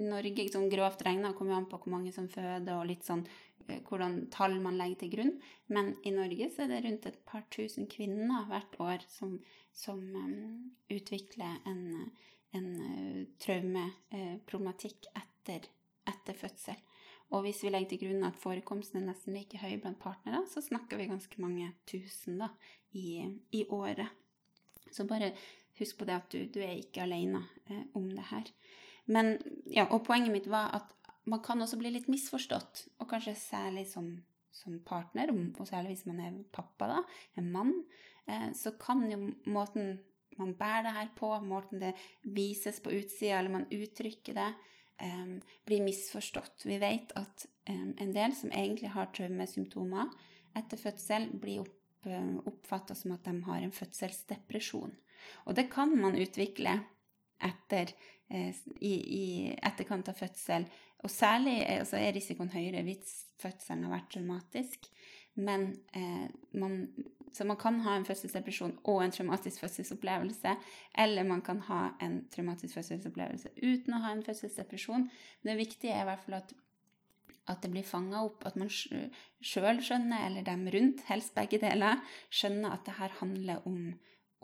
Norge 0.00 0.42
ikke 0.42 0.56
sånn 0.56 0.70
grovt 0.72 1.04
regna 1.06 1.30
kommer 1.36 1.58
an 1.58 1.68
på 1.70 1.78
hvor 1.78 1.92
mange 1.92 2.10
som 2.14 2.26
føder, 2.30 2.72
og 2.74 2.88
litt 2.88 3.04
sånn 3.06 3.22
uh, 3.22 3.76
hvordan 3.86 4.24
tall 4.34 4.56
man 4.62 4.78
legger 4.80 5.04
til 5.04 5.12
grunn. 5.12 5.34
Men 5.70 5.92
i 6.06 6.14
Norge 6.14 6.48
så 6.54 6.64
er 6.64 6.72
det 6.72 6.82
rundt 6.86 7.06
et 7.10 7.20
par 7.28 7.44
tusen 7.54 7.86
kvinner 7.90 8.48
hvert 8.50 8.74
år 8.82 9.06
som, 9.12 9.36
som 9.76 10.02
um, 10.02 10.72
utvikler 10.90 11.60
en, 11.70 12.10
en 12.58 12.68
uh, 12.80 13.22
traumeproblematikk 13.44 15.10
etter, 15.14 15.70
etter 16.10 16.38
fødsel. 16.42 16.82
Og 17.34 17.42
hvis 17.42 17.64
vi 17.64 17.72
legger 17.72 17.90
til 17.94 18.04
grunn 18.04 18.26
at 18.28 18.38
forekomsten 18.38 19.00
er 19.00 19.08
nesten 19.08 19.34
like 19.34 19.58
høy 19.58 19.80
blant 19.82 19.98
partnere, 20.02 20.44
så 20.50 20.62
snakker 20.62 21.00
vi 21.00 21.08
ganske 21.10 21.42
mange 21.42 21.72
tusen 21.90 22.38
da, 22.42 22.52
i, 22.94 23.24
i 23.54 23.64
året. 23.74 24.10
Så 24.94 25.06
bare 25.10 25.32
husk 25.78 25.98
på 25.98 26.08
det 26.08 26.16
at 26.16 26.32
du, 26.32 26.44
du 26.52 26.60
er 26.64 26.78
ikke 26.78 27.04
alene 27.04 27.44
eh, 27.70 27.84
om 27.98 28.08
det 28.12 28.26
her. 28.30 28.50
Men, 29.12 29.36
ja, 29.70 29.86
og 29.86 30.04
poenget 30.06 30.34
mitt 30.34 30.48
var 30.50 30.72
at 30.74 30.92
man 31.30 31.42
kan 31.42 31.62
også 31.62 31.78
bli 31.78 31.92
litt 31.94 32.08
misforstått, 32.10 32.86
og 33.02 33.10
kanskje 33.10 33.34
særlig 33.38 33.86
som, 33.90 34.10
som 34.54 34.78
partner, 34.86 35.32
og 35.32 35.66
særlig 35.66 35.94
hvis 35.96 36.06
man 36.10 36.20
er 36.22 36.36
pappa, 36.54 36.90
da, 36.90 37.00
en 37.38 37.50
mann, 37.54 37.72
eh, 38.30 38.50
så 38.54 38.74
kan 38.80 39.04
jo 39.10 39.20
måten 39.50 39.96
man 40.36 40.52
bærer 40.52 40.82
det 40.84 40.94
her 40.98 41.12
på, 41.16 41.30
måten 41.40 41.80
det 41.80 41.94
vises 42.36 42.80
på 42.84 42.92
utsida, 42.92 43.38
eller 43.38 43.54
man 43.54 43.68
uttrykker 43.72 44.36
det, 44.36 44.50
eh, 45.00 45.36
blir 45.64 45.84
misforstått. 45.84 46.66
Vi 46.68 46.78
vet 46.82 47.14
at 47.16 47.46
um, 47.68 47.94
en 47.98 48.12
del 48.12 48.34
som 48.36 48.52
egentlig 48.52 48.92
har 48.92 49.10
traumesymptomer 49.16 50.12
etter 50.56 50.80
fødsel, 50.80 51.30
blir 51.40 51.64
opp, 51.64 51.78
um, 52.04 52.36
oppfatta 52.46 52.94
som 52.94 53.16
at 53.16 53.24
de 53.24 53.40
har 53.48 53.64
en 53.64 53.74
fødselsdepresjon. 53.74 54.94
Og 55.46 55.56
det 55.58 55.68
kan 55.72 55.92
man 55.98 56.18
utvikle 56.18 56.78
etter, 57.44 57.92
uh, 58.32 58.52
i, 58.80 58.94
i, 58.94 59.26
etterkant 59.56 60.08
av 60.12 60.18
fødsel. 60.18 60.68
Og 61.04 61.12
særlig 61.12 61.60
altså 61.68 62.00
er 62.00 62.14
risikoen 62.16 62.50
høyere 62.54 62.82
hvis 62.86 63.12
fødselen 63.42 63.84
har 63.86 63.98
vært 63.98 64.12
traumatisk. 64.14 64.88
Men 65.36 65.84
eh, 65.92 66.28
man, 66.50 66.88
så 67.32 67.44
man 67.44 67.56
kan 67.60 67.80
ha 67.84 67.96
en 67.96 68.04
fødselsdepresjon 68.08 68.78
og 68.88 69.02
en 69.04 69.12
traumatisk 69.12 69.60
fødselsopplevelse. 69.60 70.54
Eller 70.98 71.28
man 71.28 71.42
kan 71.44 71.60
ha 71.68 71.80
en 72.02 72.22
traumatisk 72.32 72.78
fødselsopplevelse 72.78 73.52
uten 73.60 73.96
å 73.96 74.00
ha 74.04 74.14
en 74.14 74.24
fødselsdepresjon. 74.24 75.04
Men 75.42 75.52
det 75.52 75.58
viktige 75.60 75.92
er 75.92 76.06
i 76.06 76.08
hvert 76.08 76.24
fall 76.24 76.38
at, 76.38 76.54
at 77.52 77.60
det 77.62 77.70
blir 77.74 77.84
fanga 77.84 78.24
opp, 78.24 78.46
at 78.48 78.56
man 78.56 78.72
sjøl 78.72 79.82
skjønner, 79.84 80.24
eller 80.30 80.46
dem 80.48 80.64
rundt, 80.72 81.04
helst 81.10 81.36
begge 81.36 81.60
deler, 81.62 82.00
skjønner 82.32 82.72
at 82.72 82.88
det 82.88 82.96
her 82.96 83.20
handler 83.20 83.68
om, 83.68 83.92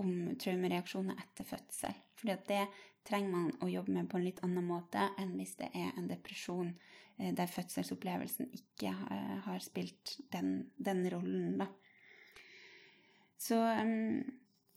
om 0.02 0.32
traumereaksjoner 0.40 1.18
etter 1.22 1.46
fødsel. 1.48 1.94
At 2.32 2.48
det 2.48 2.64
trenger 3.06 3.30
man 3.32 3.52
å 3.64 3.70
jobbe 3.70 3.94
med 3.96 4.10
på 4.10 4.18
en 4.18 4.26
litt 4.26 4.42
annen 4.46 4.66
måte 4.66 5.08
enn 5.18 5.34
hvis 5.38 5.56
det 5.58 5.72
er 5.74 5.94
en 5.96 6.10
depresjon 6.10 6.70
eh, 7.18 7.32
der 7.34 7.50
fødselsopplevelsen 7.50 8.52
ikke 8.58 8.92
eh, 8.92 9.38
har 9.46 9.62
spilt 9.64 10.18
den, 10.34 10.68
den 10.76 11.02
rollen, 11.10 11.56
da. 11.62 11.70
Så 13.42 13.58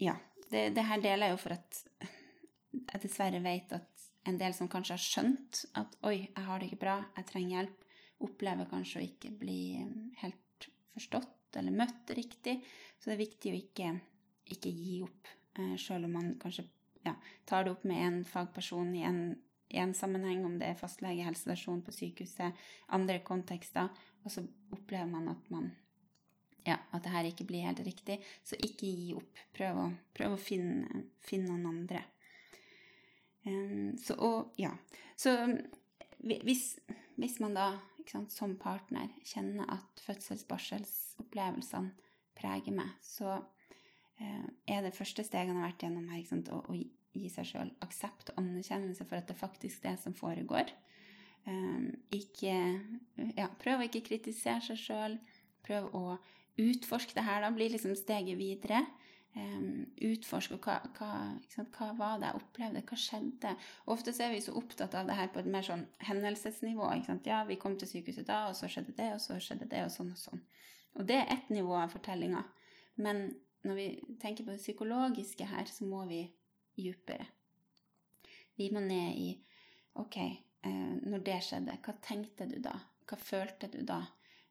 ja. 0.02 0.16
Det, 0.46 0.70
det 0.78 0.84
her 0.86 1.02
deler 1.02 1.30
jeg 1.30 1.34
jo 1.36 1.42
for 1.42 1.54
at 1.56 1.78
jeg 2.76 3.02
dessverre 3.02 3.40
vet 3.42 3.72
at 3.74 4.06
en 4.30 4.38
del 4.42 4.54
som 4.58 4.70
kanskje 4.70 4.96
har 4.96 5.04
skjønt 5.04 5.62
at 5.78 5.96
'oi, 6.02 6.18
jeg 6.26 6.46
har 6.48 6.60
det 6.60 6.70
ikke 6.70 6.82
bra, 6.82 6.96
jeg 7.18 7.28
trenger 7.30 7.56
hjelp', 7.56 7.86
opplever 8.26 8.70
kanskje 8.70 9.00
å 9.02 9.06
ikke 9.06 9.32
bli 9.38 9.60
helt 10.22 10.70
forstått 10.96 11.58
eller 11.60 11.76
møtt 11.76 12.14
riktig. 12.18 12.58
Så 12.98 13.10
det 13.10 13.16
er 13.16 13.24
viktig 13.24 13.52
å 13.52 13.60
ikke, 13.60 13.92
ikke 14.52 14.72
gi 14.74 15.00
opp, 15.06 15.32
eh, 15.60 15.76
sjøl 15.82 16.08
om 16.08 16.18
man 16.18 16.34
kanskje 16.42 16.68
ja, 17.06 17.16
tar 17.46 17.66
det 17.66 17.76
opp 17.76 17.84
med 17.88 18.02
en 18.02 18.20
fagperson 18.26 18.94
i 18.98 19.04
en, 19.06 19.36
sammenheng, 19.94 20.46
om 20.46 20.58
det 20.60 20.70
er 20.72 20.78
fastlege, 20.80 21.26
helsestasjon 21.26 21.82
på 21.86 21.94
sykehuset, 21.94 22.54
andre 22.96 23.20
kontekster, 23.26 23.90
og 24.24 24.32
så 24.32 24.46
opplever 24.74 25.10
man 25.10 25.28
at 25.34 25.50
man 25.54 25.72
ja, 26.66 26.80
at 26.92 27.04
det 27.04 27.12
her 27.14 27.28
ikke 27.30 27.46
blir 27.46 27.68
helt 27.68 27.82
riktig. 27.86 28.16
Så 28.42 28.58
ikke 28.58 28.90
gi 28.90 29.12
opp. 29.14 29.42
Prøv 29.54 29.78
å, 29.78 29.84
prøv 30.18 30.34
å 30.34 30.42
finne, 30.42 31.04
finne, 31.22 31.54
noen 31.54 31.68
andre. 31.70 32.02
Um, 33.46 33.92
så 34.02 34.16
og 34.18 34.56
ja. 34.58 34.72
Så 35.14 35.36
hvis, 36.26 36.80
hvis 37.22 37.38
man 37.44 37.54
da 37.54 37.68
sant, 38.10 38.34
som 38.34 38.56
partner 38.58 39.12
kjenner 39.26 39.70
at 39.78 40.02
fødsels-barselopplevelsene 40.08 41.94
preger 42.36 42.74
meg, 42.76 42.98
så 43.06 43.38
er 44.20 44.86
det 44.86 44.96
første 44.96 45.24
steget 45.26 45.52
han 45.52 45.60
har 45.60 45.72
vært 45.72 45.86
gjennom 45.86 46.08
her, 46.14 46.24
sant, 46.28 46.52
å, 46.54 46.62
å, 46.72 46.78
gi 47.16 47.30
seg 47.32 47.48
sjøl 47.48 47.70
aksept 47.84 48.34
og 48.34 48.42
anerkjennelse 48.42 49.06
for 49.08 49.20
at 49.20 49.30
det 49.30 49.38
faktisk 49.40 49.86
er 49.86 49.96
det 49.96 50.04
som 50.04 50.16
foregår. 50.18 50.72
Um, 51.46 51.94
ikke 52.12 52.56
Ja, 53.38 53.48
prøv 53.62 53.80
å 53.80 53.86
ikke 53.86 54.04
kritisere 54.08 54.64
seg 54.66 54.82
sjøl. 54.82 55.18
Prøv 55.66 55.94
å 55.96 56.18
utforske 56.62 57.16
det 57.16 57.26
her, 57.26 57.44
da 57.44 57.52
blir 57.56 57.72
liksom 57.72 57.96
steget 57.98 58.40
videre. 58.40 58.82
Um, 59.36 59.86
utforske 60.00 60.58
hva, 60.64 60.78
hva, 60.96 61.12
hva, 61.76 61.88
var 62.00 62.20
det 62.20 62.30
jeg 62.30 62.40
opplevde, 62.40 62.84
hva 62.88 63.00
skjedde? 63.00 63.56
Ofte 63.92 64.14
er 64.24 64.32
vi 64.32 64.44
så 64.44 64.56
opptatt 64.56 64.96
av 64.96 65.10
det 65.10 65.18
her 65.20 65.32
på 65.32 65.42
et 65.42 65.50
mer 65.52 65.66
sånn 65.68 65.84
hendelsesnivå. 66.08 66.92
Ja, 67.28 67.44
vi 67.48 67.60
kom 67.60 67.76
til 67.80 67.92
sykehuset 67.92 68.28
da, 68.28 68.46
og 68.50 68.60
så 68.60 68.72
skjedde 68.72 68.96
det, 68.96 69.12
og 69.16 69.24
så 69.24 69.40
skjedde 69.44 69.68
det, 69.72 69.84
og 69.88 69.92
sånn 69.96 70.14
og 70.16 70.22
sånn. 70.22 70.46
Og 70.96 71.08
det 71.08 71.20
er 71.20 71.34
ett 71.36 71.52
nivå 71.52 71.76
av 71.76 71.92
fortellinga. 71.92 72.46
Men 73.04 73.28
når 73.66 73.80
vi 73.80 73.88
tenker 74.22 74.46
på 74.46 74.54
det 74.54 74.62
psykologiske 74.62 75.48
her, 75.50 75.66
så 75.70 75.88
må 75.90 76.04
vi 76.10 76.24
dypere. 76.78 77.26
Vi 78.56 78.70
må 78.72 78.84
ned 78.84 79.20
i 79.20 79.30
Ok, 79.96 80.18
eh, 80.20 80.96
når 81.08 81.22
det 81.24 81.38
skjedde, 81.48 81.78
hva 81.86 81.94
tenkte 82.04 82.50
du 82.52 82.58
da? 82.60 82.74
Hva 83.08 83.16
følte 83.16 83.70
du 83.72 83.80
da? 83.88 84.02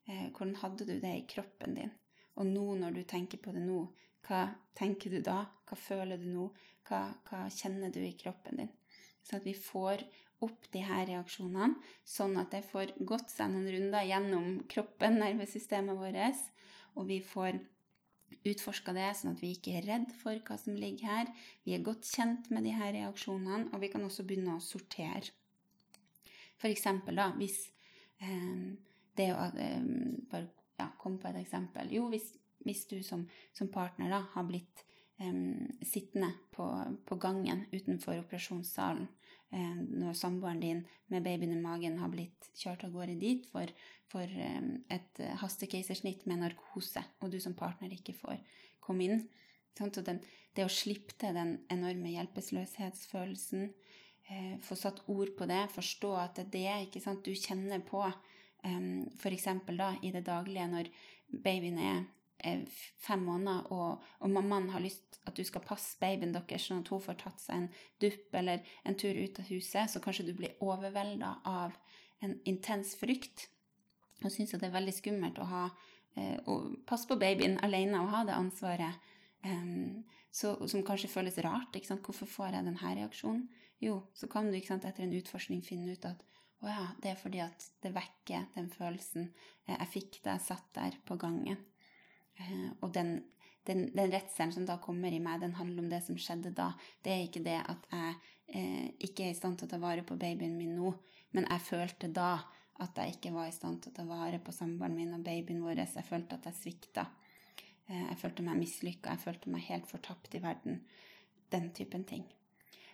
Eh, 0.09 0.31
hvordan 0.31 0.55
hadde 0.63 0.87
du 0.89 0.95
det 1.01 1.13
i 1.19 1.27
kroppen 1.29 1.77
din? 1.77 1.93
Og 2.41 2.49
nå 2.49 2.65
når 2.81 2.97
du 2.97 3.03
tenker 3.05 3.43
på 3.45 3.53
det 3.53 3.61
nå, 3.61 3.83
hva 4.25 4.47
tenker 4.77 5.13
du 5.13 5.21
da? 5.21 5.43
Hva 5.69 5.77
føler 5.77 6.21
du 6.21 6.31
nå? 6.33 6.49
Hva, 6.89 7.03
hva 7.29 7.45
kjenner 7.53 7.93
du 7.93 8.01
i 8.01 8.15
kroppen 8.17 8.63
din? 8.63 8.73
Så 9.25 9.37
at 9.37 9.45
vi 9.45 9.53
får 9.57 10.05
opp 10.45 10.67
de 10.73 10.81
her 10.85 11.07
reaksjonene, 11.09 11.77
sånn 12.09 12.39
at 12.41 12.53
det 12.53 12.65
får 12.69 12.97
gått 13.09 13.31
seg 13.33 13.53
noen 13.53 13.69
runder 13.73 14.09
gjennom 14.09 14.49
kroppen, 14.71 15.21
nervesystemet 15.21 16.01
vårt, 16.01 16.43
og 16.97 17.09
vi 17.09 17.21
får 17.25 17.61
utforska 18.43 18.95
det, 18.97 19.07
sånn 19.19 19.35
at 19.35 19.43
vi 19.43 19.53
ikke 19.55 19.77
er 19.79 19.87
redd 19.89 20.11
for 20.21 20.39
hva 20.47 20.57
som 20.61 20.77
ligger 20.79 21.11
her. 21.11 21.31
Vi 21.67 21.77
er 21.77 21.85
godt 21.85 22.09
kjent 22.09 22.51
med 22.55 22.67
de 22.67 22.75
her 22.75 22.93
reaksjonene, 22.97 23.71
og 23.73 23.83
vi 23.83 23.91
kan 23.93 24.05
også 24.07 24.27
begynne 24.27 24.57
å 24.59 24.65
sortere. 24.65 25.33
For 26.61 26.71
eksempel 26.71 27.19
da, 27.21 27.31
hvis 27.39 27.59
eh, 28.23 28.75
det 29.19 29.31
å 29.35 29.49
eh, 29.61 29.85
bare 30.31 30.49
ja, 30.79 30.89
kom 30.99 31.19
på 31.23 31.31
et 31.31 31.39
eksempel 31.43 31.93
Jo, 31.95 32.09
hvis, 32.11 32.33
hvis 32.67 32.85
du 32.91 32.99
som, 33.07 33.27
som, 33.55 33.71
partner 33.73 34.11
da 34.11 34.23
har 34.35 34.47
blitt 34.49 34.85
eh, 35.23 35.35
sittende 35.87 36.33
på, 36.55 36.67
på, 37.07 37.19
gangen 37.23 37.67
utenfor 37.73 38.19
operasjonssalen 38.23 39.09
når 39.53 40.17
samboeren 40.19 40.61
din 40.63 40.81
med 41.13 41.23
babyen 41.23 41.53
i 41.55 41.61
magen 41.61 41.99
har 42.01 42.09
blitt 42.11 42.49
kjørt 42.59 42.87
av 42.87 42.95
gårde 42.95 43.15
dit 43.21 43.45
for, 43.53 43.71
for 44.11 44.27
et 44.27 45.21
hastekeisersnitt 45.41 46.25
med 46.27 46.41
narkose, 46.43 47.05
og 47.21 47.31
du 47.31 47.39
som 47.43 47.55
partner 47.55 47.93
ikke 47.95 48.17
får 48.19 48.41
komme 48.83 49.07
inn 49.07 49.23
sant? 49.79 50.01
den, 50.07 50.21
Det 50.55 50.65
å 50.65 50.71
slippe 50.71 51.17
til 51.19 51.35
den 51.35 51.57
enorme 51.71 52.13
hjelpeløshetsfølelsen, 52.13 53.73
eh, 54.31 54.59
få 54.63 54.77
satt 54.79 55.03
ord 55.09 55.35
på 55.39 55.49
det, 55.51 55.65
forstå 55.75 56.13
at 56.21 56.37
det 56.53 56.67
er 56.67 56.87
det 56.87 57.17
du 57.25 57.35
kjenner 57.35 57.81
på 57.81 58.05
um, 58.65 59.11
f.eks. 59.19 59.47
i 60.03 60.11
det 60.11 60.25
daglige 60.27 60.69
når 60.69 60.91
babyen 61.29 61.79
er 61.79 62.05
fem 63.01 63.25
måneder, 63.25 63.71
og, 63.73 64.05
og, 64.21 64.31
mammaen 64.31 64.71
har 64.75 64.83
lyst 64.85 65.21
at 65.25 65.37
du 65.37 65.45
skal 65.47 65.65
passe 65.65 65.97
babyen 66.01 66.35
deres 66.35 66.67
sånn 66.69 66.83
at 66.85 66.91
hun 66.93 67.03
får 67.03 67.19
tatt 67.23 67.41
seg 67.41 67.63
en 67.63 67.69
dupp 68.03 68.37
eller 68.37 68.75
en 68.85 68.97
tur 69.01 69.17
ut 69.17 69.41
av 69.41 69.49
huset, 69.49 69.91
så 69.91 70.03
kanskje 70.05 70.29
du 70.29 70.35
blir 70.37 70.59
overvelda 70.65 71.39
av 71.49 71.77
en 72.25 72.37
intens 72.49 72.95
frykt 73.01 73.49
og 74.25 74.33
syns 74.33 74.55
det 74.55 74.69
er 74.69 74.77
veldig 74.77 74.95
skummelt 74.97 75.41
å 75.43 75.49
ha 75.49 75.65
eh, 76.17 76.53
passe 76.89 77.09
på 77.11 77.19
babyen 77.21 77.59
alene 77.67 78.01
og 78.01 78.13
ha 78.15 78.23
det 78.29 78.37
ansvaret. 78.37 79.11
Um, 79.45 80.05
så, 80.35 80.55
som 80.71 80.83
kanskje 80.87 81.11
føles 81.13 81.37
rart. 81.45 81.77
Ikke 81.77 81.91
sant? 81.91 82.07
Hvorfor 82.07 82.31
får 82.31 82.55
jeg 82.57 82.67
denne 82.67 82.95
reaksjonen? 82.97 83.43
Jo, 83.85 83.99
så 84.17 84.27
kan 84.31 84.49
du 84.49 84.57
sant, 84.65 84.87
etter 84.89 85.05
en 85.05 85.13
utforskning 85.19 85.61
finne 85.67 85.93
ut 85.93 86.07
at 86.09 86.23
å 86.65 86.71
ja, 86.71 86.87
det 87.03 87.11
er 87.13 87.21
fordi 87.21 87.43
at 87.45 87.67
det 87.85 87.93
vekker 87.93 88.47
den 88.55 88.71
følelsen 88.73 89.27
eh, 89.29 89.75
jeg 89.75 89.91
fikk 89.93 90.21
da 90.25 90.39
jeg 90.39 90.47
satt 90.47 90.71
der 90.77 90.97
på 91.05 91.19
gangen. 91.21 91.61
Eh, 92.41 92.71
og 92.81 92.93
den, 92.95 93.17
den, 93.69 93.87
den 93.95 94.13
redselen 94.13 94.53
som 94.55 94.67
da 94.69 94.79
kommer 94.83 95.13
i 95.13 95.23
meg, 95.23 95.41
den 95.43 95.57
handler 95.59 95.85
om 95.85 95.91
det 95.93 96.03
som 96.07 96.19
skjedde 96.21 96.55
da. 96.57 96.73
Det 97.05 97.15
er 97.15 97.27
ikke 97.27 97.45
det 97.45 97.61
at 97.63 97.89
jeg 97.93 98.15
eh, 98.55 98.87
ikke 99.09 99.29
er 99.29 99.35
i 99.35 99.39
stand 99.39 99.59
til 99.59 99.69
å 99.69 99.75
ta 99.75 99.81
vare 99.83 100.07
på 100.07 100.19
babyen 100.21 100.59
min 100.59 100.77
nå, 100.79 100.95
men 101.35 101.49
jeg 101.51 101.67
følte 101.69 102.13
da 102.15 102.37
at 102.83 102.97
jeg 102.99 103.17
ikke 103.17 103.35
var 103.35 103.49
i 103.49 103.55
stand 103.55 103.83
til 103.83 103.93
å 103.93 103.99
ta 104.01 104.05
vare 104.09 104.41
på 104.43 104.53
samboeren 104.55 104.97
min 104.99 105.15
og 105.15 105.23
babyen 105.27 105.63
vår. 105.63 105.85
Jeg 105.85 106.07
følte 106.09 106.39
at 106.39 106.49
jeg 106.51 106.59
svikta. 106.59 107.07
Eh, 107.87 108.07
jeg 108.11 108.19
følte 108.21 108.47
meg 108.47 108.59
mislykka. 108.59 109.15
Jeg 109.15 109.25
følte 109.27 109.53
meg 109.55 109.69
helt 109.69 109.87
fortapt 109.91 110.35
i 110.35 110.43
verden. 110.43 110.81
Den 111.55 111.71
typen 111.77 112.07
ting. 112.09 112.25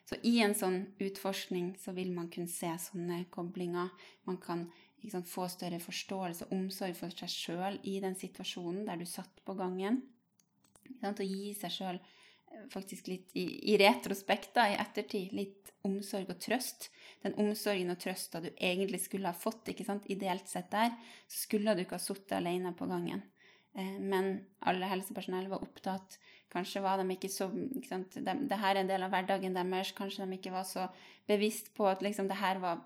Så 0.04 0.18
i 0.26 0.40
en 0.42 0.56
sånn 0.58 0.80
utforskning 1.00 1.74
så 1.78 1.94
vil 1.96 2.10
man 2.12 2.28
kunne 2.34 2.50
se 2.50 2.70
sånne 2.82 3.22
koblinger. 3.32 3.92
Man 4.26 4.40
kan 4.42 4.66
sant, 5.08 5.28
få 5.30 5.46
større 5.48 5.80
forståelse 5.80 6.46
og 6.46 6.56
omsorg 6.56 6.96
for 6.98 7.14
seg 7.16 7.32
sjøl 7.32 7.78
i 7.88 7.96
den 8.04 8.16
situasjonen 8.18 8.84
der 8.88 9.00
du 9.00 9.06
satt 9.08 9.40
på 9.46 9.56
gangen. 9.56 10.02
Sant, 11.00 11.22
og 11.22 11.26
gi 11.26 11.54
seg 11.56 11.72
sjøl 11.72 11.96
eh, 11.96 12.66
faktisk 12.72 13.08
litt 13.08 13.32
i, 13.38 13.46
i 13.72 13.78
retrospekt, 13.80 14.52
da, 14.58 14.68
i 14.68 14.78
ettertid, 14.82 15.32
litt 15.32 15.72
omsorg 15.88 16.28
og 16.34 16.40
trøst. 16.44 16.90
Den 17.24 17.36
omsorgen 17.40 17.94
og 17.94 18.00
trøsta 18.02 18.42
du 18.44 18.50
egentlig 18.52 19.00
skulle 19.06 19.32
ha 19.32 19.36
fått, 19.36 19.72
ikke 19.72 19.86
sant, 19.86 20.08
ideelt 20.12 20.50
sett 20.50 20.68
der, 20.74 20.92
så 21.30 21.46
skulle 21.46 21.76
du 21.76 21.86
ikke 21.86 21.96
ha 21.96 22.04
sittet 22.04 22.36
alene 22.36 22.74
på 22.76 22.88
gangen. 22.90 23.24
Eh, 23.78 23.96
men 24.02 24.34
alle 24.68 24.90
helsepersonell 24.90 25.48
var 25.52 25.64
opptatt 25.64 26.18
Kanskje 26.50 26.82
var 26.82 26.98
de 26.98 27.14
ikke 27.14 27.28
så 27.30 27.46
ikke 27.78 28.00
de, 28.16 28.32
Det 28.50 28.58
her 28.58 28.74
er 28.74 28.80
en 28.80 28.88
del 28.90 29.04
av 29.06 29.12
hverdagen 29.12 29.54
deres. 29.54 29.92
Kanskje 29.94 30.26
de 30.26 30.34
ikke 30.38 30.50
var 30.50 30.64
så 30.66 30.88
bevisst 31.30 31.70
på 31.76 31.86
at 31.86 32.02
liksom, 32.02 32.26
det 32.26 32.40
her 32.40 32.58
var 32.58 32.80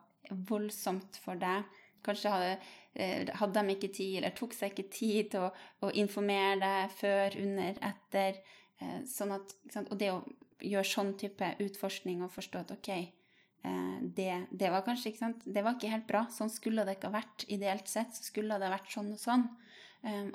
voldsomt 0.51 1.17
for 1.25 1.41
deg. 1.41 1.65
Kanskje 2.05 2.33
hadde, 2.33 2.53
eh, 2.95 3.33
hadde, 3.41 3.63
de 3.63 3.75
ikke 3.75 3.93
tid, 3.97 4.19
eller 4.21 4.37
tok 4.37 4.55
seg 4.57 4.73
ikke 4.73 4.91
tid 4.93 5.33
til 5.35 5.47
å, 5.47 5.51
å 5.87 5.91
informere 6.01 6.61
deg 6.63 6.95
før, 6.99 7.37
under, 7.43 7.81
etter. 7.91 8.41
Eh, 8.81 9.03
sånn 9.09 9.35
at, 9.37 9.57
og 9.85 9.97
det 10.01 10.13
å 10.13 10.23
gjøre 10.65 10.89
sånn 10.89 11.13
type 11.21 11.51
utforskning 11.65 12.23
og 12.25 12.33
forstå 12.35 12.63
at 12.63 12.73
ok, 12.77 12.91
eh, 12.95 13.99
det, 14.21 14.31
det, 14.53 14.71
var 14.73 14.87
kanskje 14.87 15.13
ikke 15.13 15.25
sant, 15.25 15.45
det 15.47 15.65
var 15.65 15.79
ikke 15.79 15.93
helt 15.97 16.09
bra. 16.11 16.27
Sånn 16.33 16.53
skulle 16.53 16.87
det 16.87 16.99
ikke 16.99 17.13
ha 17.13 17.19
vært. 17.21 17.47
Ideelt 17.49 17.91
sett 17.91 18.17
så 18.17 18.27
skulle 18.29 18.61
det 18.61 18.71
ha 18.71 18.77
vært 18.77 18.93
sånn 18.93 19.13
og 19.17 19.21
sånn. 19.21 19.49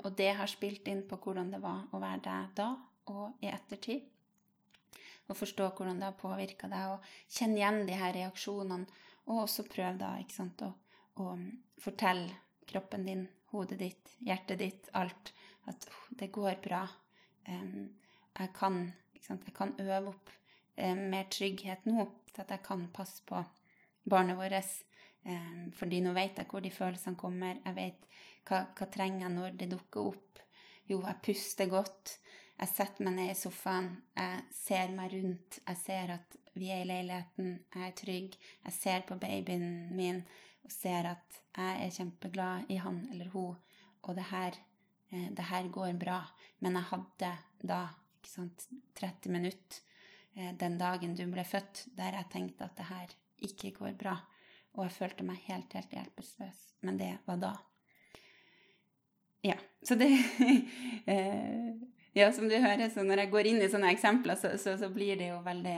Og 0.02 0.16
det 0.18 0.32
har 0.34 0.50
spilt 0.50 0.88
inn 0.90 1.04
på 1.06 1.14
hvordan 1.22 1.52
det 1.52 1.60
var 1.62 1.84
å 1.94 2.00
være 2.02 2.24
deg 2.24 2.54
da 2.58 2.72
og 3.14 3.44
i 3.44 3.50
ettertid. 3.50 4.02
Og 5.30 5.38
forstå 5.38 5.68
hvordan 5.76 6.00
det 6.00 6.08
har 6.08 6.18
påvirka 6.18 6.68
deg, 6.70 6.96
og 6.96 7.30
kjenne 7.30 7.60
igjen 7.60 7.84
de 7.86 7.98
her 7.98 8.14
reaksjonene. 8.16 9.02
Og 9.30 9.44
også 9.44 9.66
prøv 9.70 10.00
da 10.00 10.16
ikke 10.18 10.34
sant, 10.34 10.64
å, 10.66 10.72
å 11.20 11.36
fortelle 11.80 12.30
kroppen 12.70 13.06
din, 13.06 13.24
hodet 13.52 13.78
ditt, 13.80 14.12
hjertet 14.24 14.60
ditt, 14.60 14.90
alt 14.92 15.32
at 15.70 15.88
det 16.18 16.30
går 16.32 16.60
bra. 16.62 16.84
Jeg, 17.46 18.50
kan, 18.56 18.82
jeg 19.14 19.54
kan 19.56 19.74
øve 19.80 20.12
opp 20.12 20.30
um, 20.76 21.02
mer 21.10 21.26
trygghet 21.32 21.88
nå, 21.90 22.06
til 22.30 22.44
at 22.44 22.54
jeg 22.54 22.62
kan 22.66 22.86
passe 22.94 23.24
på 23.26 23.42
barnet 24.10 24.38
vårt 24.38 24.84
fordi 25.76 26.00
nå 26.00 26.12
vet 26.16 26.38
jeg 26.40 26.48
hvor 26.48 26.62
de 26.64 26.72
følelsene 26.72 27.18
kommer. 27.20 27.58
Jeg 27.64 27.76
vet 27.76 28.06
hva, 28.48 28.64
hva 28.76 28.86
trenger 28.88 29.26
jeg 29.26 29.34
når 29.34 29.56
det 29.60 29.70
dukker 29.74 30.12
opp. 30.12 30.42
Jo, 30.88 31.02
jeg 31.04 31.20
puster 31.22 31.68
godt. 31.70 32.16
Jeg 32.60 32.72
setter 32.72 33.06
meg 33.06 33.16
ned 33.16 33.32
i 33.32 33.38
sofaen. 33.38 33.90
Jeg 34.16 34.44
ser 34.56 34.94
meg 34.96 35.14
rundt. 35.14 35.60
Jeg 35.66 35.80
ser 35.80 36.14
at 36.16 36.38
vi 36.56 36.70
er 36.72 36.84
i 36.84 36.88
leiligheten. 36.88 37.52
Jeg 37.74 37.86
er 37.86 37.98
trygg. 38.00 38.38
Jeg 38.64 38.76
ser 38.76 39.04
på 39.08 39.18
babyen 39.20 39.66
min 39.96 40.22
og 40.64 40.72
ser 40.72 41.08
at 41.12 41.40
jeg 41.56 41.84
er 41.84 41.94
kjempeglad 41.94 42.70
i 42.70 42.78
han 42.80 43.02
eller 43.12 43.30
hun. 43.34 43.56
Og 44.02 44.16
det 44.16 44.26
her, 44.30 44.56
eh, 45.10 45.28
det 45.36 45.46
her 45.50 45.68
går 45.68 45.92
bra. 45.98 46.20
Men 46.60 46.78
jeg 46.78 46.88
hadde 46.92 47.32
da 47.62 47.80
sant, 48.26 48.68
30 48.94 49.32
minutter 49.32 49.80
eh, 50.36 50.52
den 50.56 50.78
dagen 50.78 51.16
du 51.16 51.24
ble 51.32 51.44
født, 51.44 51.86
der 51.96 52.16
jeg 52.18 52.30
tenkte 52.32 52.68
at 52.68 52.76
det 52.76 52.88
her 52.90 53.16
ikke 53.50 53.74
går 53.78 53.96
bra. 53.98 54.16
Og 54.76 54.86
jeg 54.86 54.96
følte 54.96 55.26
meg 55.26 55.42
helt, 55.48 55.72
helt 55.74 55.92
hjelpeløs. 55.96 56.60
Men 56.86 57.00
det 57.00 57.16
var 57.26 57.40
da. 57.42 57.54
Ja, 59.42 59.56
så 59.82 59.96
det 59.96 60.10
eh, 61.06 61.72
Ja, 62.12 62.32
som 62.34 62.48
du 62.50 62.56
hører, 62.58 62.88
så 62.90 63.04
når 63.06 63.22
jeg 63.22 63.30
går 63.30 63.46
inn 63.46 63.60
i 63.62 63.68
sånne 63.70 63.92
eksempler, 63.94 64.34
så, 64.34 64.56
så, 64.58 64.74
så 64.78 64.88
blir 64.90 65.14
det 65.16 65.28
jo 65.28 65.36
veldig 65.46 65.76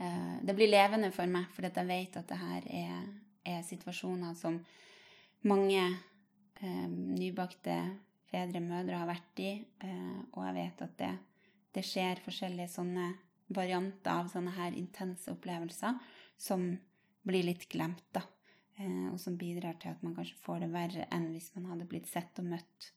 Det 0.00 0.54
blir 0.56 0.70
levende 0.70 1.10
for 1.12 1.28
meg, 1.28 1.50
fordi 1.52 1.68
jeg 1.76 1.88
vet 1.90 2.14
at 2.16 2.30
det 2.30 2.38
her 2.40 2.68
er, 2.72 3.00
er 3.44 3.64
situasjoner 3.68 4.32
som 4.38 4.54
mange 5.48 5.82
eh, 6.60 6.86
nybakte 6.88 7.76
fedre, 8.30 8.62
mødre 8.62 9.00
har 9.00 9.08
vært 9.08 9.42
i, 9.42 9.50
eh, 9.84 10.20
og 10.32 10.44
jeg 10.46 10.56
vet 10.56 10.84
at 10.86 10.96
det, 11.00 11.10
det 11.76 11.84
skjer 11.86 12.22
forskjellige 12.24 12.72
sånne 12.72 13.08
varianter 13.50 14.12
av 14.14 14.30
sånne 14.30 14.54
her 14.54 14.76
intense 14.78 15.30
opplevelser 15.32 15.98
som 16.40 16.68
blir 17.26 17.46
litt 17.48 17.66
glemt, 17.72 18.06
da. 18.14 18.22
Eh, 18.78 19.08
og 19.10 19.18
som 19.20 19.38
bidrar 19.40 19.78
til 19.80 19.94
at 19.94 20.04
man 20.06 20.14
kanskje 20.16 20.38
får 20.44 20.64
det 20.64 20.72
verre 20.74 21.08
enn 21.14 21.30
hvis 21.34 21.50
man 21.56 21.72
hadde 21.72 21.88
blitt 21.90 22.08
sett 22.10 22.38
og 22.42 22.50
møtt 22.52 22.92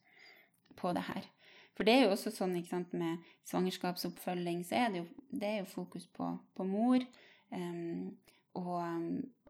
på 0.79 0.93
det 0.95 1.05
her. 1.09 1.27
For 1.73 1.88
det 1.88 1.93
er 1.95 2.03
jo 2.05 2.13
også 2.13 2.33
sånn 2.33 2.53
ikke 2.59 2.75
sant, 2.75 2.91
med 2.97 3.29
svangerskapsoppfølging, 3.49 4.62
så 4.67 4.77
er 4.83 4.91
det 4.93 5.01
jo, 5.01 5.05
det 5.33 5.49
er 5.49 5.62
jo 5.63 5.71
fokus 5.71 6.05
på, 6.13 6.27
på 6.53 6.67
mor. 6.69 7.05
Um, 7.53 8.12
og, 8.59 8.77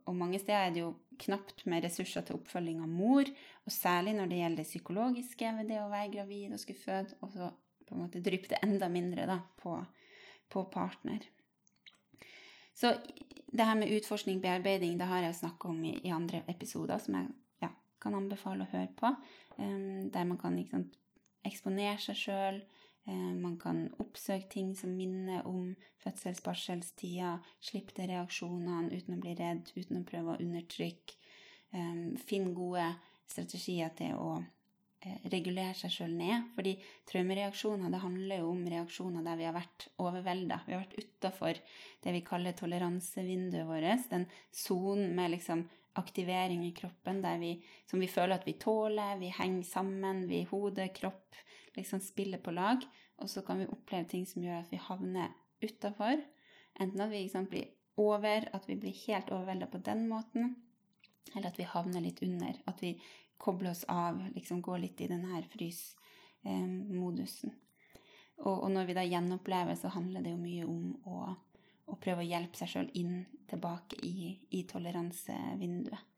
og, 0.05 0.13
mange 0.15 0.39
steder 0.39 0.69
er 0.69 0.71
det 0.75 0.83
jo 0.85 0.93
knapt 1.23 1.65
med 1.69 1.83
ressurser 1.83 2.23
til 2.27 2.39
oppfølging 2.39 2.79
av 2.83 2.87
mor. 2.91 3.27
Og 3.67 3.75
særlig 3.75 4.15
når 4.15 4.31
det 4.31 4.39
gjelder 4.39 4.63
det 4.63 4.69
psykologiske 4.69 5.51
ved 5.59 5.69
det 5.73 5.81
å 5.83 5.91
være 5.91 6.13
gravid 6.15 6.55
og 6.55 6.63
skulle 6.63 6.85
føde. 6.85 7.19
Og 7.19 7.35
så 7.35 7.51
på 7.83 7.97
en 7.97 8.05
måte 8.05 8.23
drypper 8.23 8.55
det 8.55 8.63
enda 8.63 8.89
mindre 8.91 9.27
da, 9.27 9.37
på, 9.59 9.75
på 10.51 10.65
partner. 10.71 11.27
Så 12.73 12.95
det 13.53 13.67
her 13.67 13.77
med 13.77 13.91
utforskning, 13.93 14.39
bearbeiding, 14.41 14.95
det 14.97 15.11
har 15.11 15.27
jeg 15.27 15.41
snakka 15.43 15.69
om 15.69 15.83
i, 15.85 15.97
i, 16.01 16.15
andre 16.15 16.41
episoder 16.49 17.03
som 17.03 17.19
jeg 17.19 17.29
kan 18.03 18.15
anbefale 18.17 18.65
å 18.65 18.71
høre 18.71 18.89
på. 18.97 19.11
Um, 19.59 20.09
der 20.11 20.25
man 20.27 20.39
kan 20.41 20.57
ikke 20.59 20.79
sant, 20.79 20.97
eksponere 21.47 21.99
seg 22.01 22.19
sjøl. 22.19 22.61
Eh, 23.05 23.31
man 23.35 23.57
kan 23.59 23.85
oppsøke 23.99 24.47
ting 24.51 24.71
som 24.79 24.93
minner 24.95 25.43
om 25.49 25.73
fødsels-barselstida. 26.03 27.35
Slippe 27.63 27.95
til 27.97 28.09
reaksjonene 28.13 28.93
uten 28.93 29.17
å 29.17 29.21
bli 29.23 29.35
redd, 29.39 29.71
uten 29.75 29.99
å 29.99 30.07
prøve 30.07 30.35
å 30.35 30.41
undertrykke. 30.43 31.19
Eh, 31.73 32.03
finn 32.23 32.53
gode 32.55 32.87
strategier 33.27 33.91
til 33.97 34.15
å 34.15 34.31
eh, 34.39 35.19
regulere 35.33 35.75
seg 35.75 35.91
sjøl 35.97 36.15
ned. 36.15 36.49
Fordi 36.55 36.77
traumereaksjoner 37.11 37.91
det 37.91 38.03
handler 38.05 38.43
jo 38.43 38.49
om 38.53 38.65
reaksjoner 38.75 39.27
der 39.27 39.39
vi 39.41 39.49
har 39.49 39.57
vært 39.57 39.89
overvelda. 39.99 40.63
Vi 40.67 40.77
har 40.77 40.85
vært 40.85 40.99
utafor 41.01 41.63
det 42.03 42.15
vi 42.15 42.25
kaller 42.25 42.55
toleransevinduet 42.55 43.67
vårt. 43.67 44.09
Den 44.13 44.29
sonen 44.55 45.11
med 45.17 45.35
liksom 45.35 45.67
aktivering 45.99 46.65
i 46.65 46.73
kroppen 46.73 47.21
vi, 47.39 47.57
som 47.85 47.99
vi 47.99 48.07
føler 48.07 48.35
at 48.35 48.47
vi 48.47 48.53
tåler. 48.53 49.17
Vi 49.19 49.33
henger 49.33 49.63
sammen, 49.63 50.27
vi 50.27 50.43
hode, 50.49 50.87
kropp 50.95 51.35
liksom 51.75 51.99
spiller 51.99 52.37
på 52.37 52.51
lag. 52.51 52.85
Og 53.17 53.29
så 53.29 53.41
kan 53.41 53.59
vi 53.59 53.69
oppleve 53.69 54.09
ting 54.09 54.25
som 54.25 54.43
gjør 54.43 54.61
at 54.61 54.73
vi 54.73 54.81
havner 54.81 55.33
utafor. 55.61 56.21
Enten 56.79 57.01
at 57.01 57.11
vi 57.11 57.23
liksom 57.23 57.45
blir 57.49 57.71
over, 57.95 58.49
at 58.53 58.69
vi 58.69 58.75
blir 58.75 59.03
helt 59.07 59.31
overvelda 59.31 59.67
på 59.69 59.81
den 59.85 60.07
måten, 60.09 60.55
eller 61.35 61.51
at 61.51 61.59
vi 61.59 61.69
havner 61.69 62.01
litt 62.01 62.23
under. 62.25 62.57
At 62.65 62.81
vi 62.81 62.95
kobler 63.37 63.71
oss 63.71 63.83
av, 63.87 64.17
liksom 64.33 64.61
går 64.61 64.81
litt 64.85 65.01
i 65.01 65.09
den 65.11 65.27
her 65.29 65.45
frysmodusen. 65.53 67.53
Eh, 67.53 67.59
og, 68.43 68.63
og, 68.63 68.69
når 68.73 68.89
vi 68.89 68.95
da 68.97 69.03
gjenopplever, 69.05 69.77
så 69.77 69.93
handler 69.93 70.25
det 70.25 70.33
jo 70.33 70.41
mye 70.41 70.65
om 70.65 70.95
å 71.05 71.35
og 71.89 71.99
prøve 72.03 72.23
å 72.23 72.27
hjelpe 72.27 72.59
seg 72.59 72.71
sjøl 72.71 72.89
inn 72.99 73.23
tilbake 73.49 73.99
i, 74.05 74.33
i 74.55 74.63
toleransevinduet. 74.69 76.09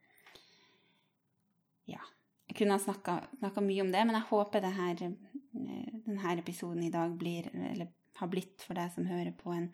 Ja. 1.90 2.02
Jeg 2.46 2.60
kunne 2.60 2.78
ha 2.78 2.82
snakka 2.82 3.62
mye 3.66 3.84
om 3.84 3.92
det, 3.94 4.04
men 4.06 4.16
jeg 4.18 4.30
håper 4.30 4.70
her, 4.76 5.02
eh, 5.02 5.90
denne 6.06 6.38
episoden 6.40 6.86
i 6.86 6.94
dag 6.94 7.14
blir, 7.20 7.50
eller 7.72 7.90
har 8.20 8.32
blitt 8.32 8.64
for 8.64 8.78
deg 8.78 8.94
som 8.94 9.10
hører 9.10 9.34
på, 9.36 9.52
en, 9.56 9.68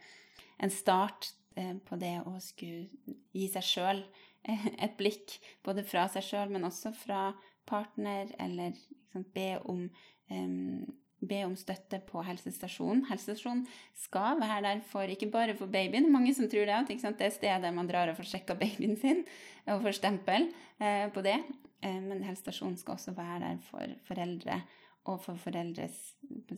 en 0.63 0.73
start 0.73 1.33
eh, 1.59 1.75
på 1.85 1.99
det 2.01 2.15
å 2.25 2.37
skulle 2.43 2.87
gi 3.35 3.47
seg 3.51 3.67
sjøl 3.67 4.03
et 4.85 4.95
blikk, 4.97 5.37
både 5.65 5.85
fra 5.87 6.07
seg 6.11 6.25
sjøl, 6.25 6.53
men 6.53 6.65
også 6.67 6.93
fra 6.97 7.29
partner, 7.69 8.31
eller 8.41 8.73
liksom 8.73 9.27
be 9.35 9.49
om 9.69 9.85
um, 10.31 10.87
be 11.21 11.43
om 11.45 11.55
støtte 11.57 12.01
på 12.07 12.23
helsestasjonen. 12.25 13.05
Helsestasjonen 13.09 13.63
skal 13.97 14.39
være 14.41 14.61
der 14.65 14.83
for 14.89 15.09
ikke 15.13 15.29
bare 15.31 15.55
for 15.57 15.71
babyen, 15.71 16.09
mange 16.11 16.33
som 16.37 16.49
tror 16.49 16.65
det, 16.65 16.77
at 16.79 17.19
det 17.19 17.27
er 17.27 17.35
stedet 17.35 17.73
man 17.75 17.89
drar 17.89 18.09
og 18.09 18.17
får 18.17 18.31
sjekka 18.33 18.57
babyen 18.57 18.97
sin 18.99 19.23
og 19.69 19.83
får 19.85 19.99
stempel 19.99 20.49
eh, 20.81 21.07
på 21.13 21.23
det. 21.25 21.37
Eh, 21.85 21.99
men 22.01 22.23
helsestasjonen 22.25 22.79
skal 22.81 22.97
også 22.97 23.13
være 23.17 23.41
der 23.45 23.61
for 23.69 23.97
foreldre 24.09 24.61
og 25.09 25.21
for 25.23 25.39
foreldres 25.41 25.97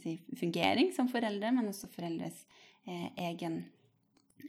si, 0.02 0.18
fungering 0.40 0.92
som 0.96 1.12
foreldre, 1.12 1.52
men 1.56 1.70
også 1.72 1.90
foreldres 1.92 2.44
eh, 2.88 3.10
egen 3.30 3.62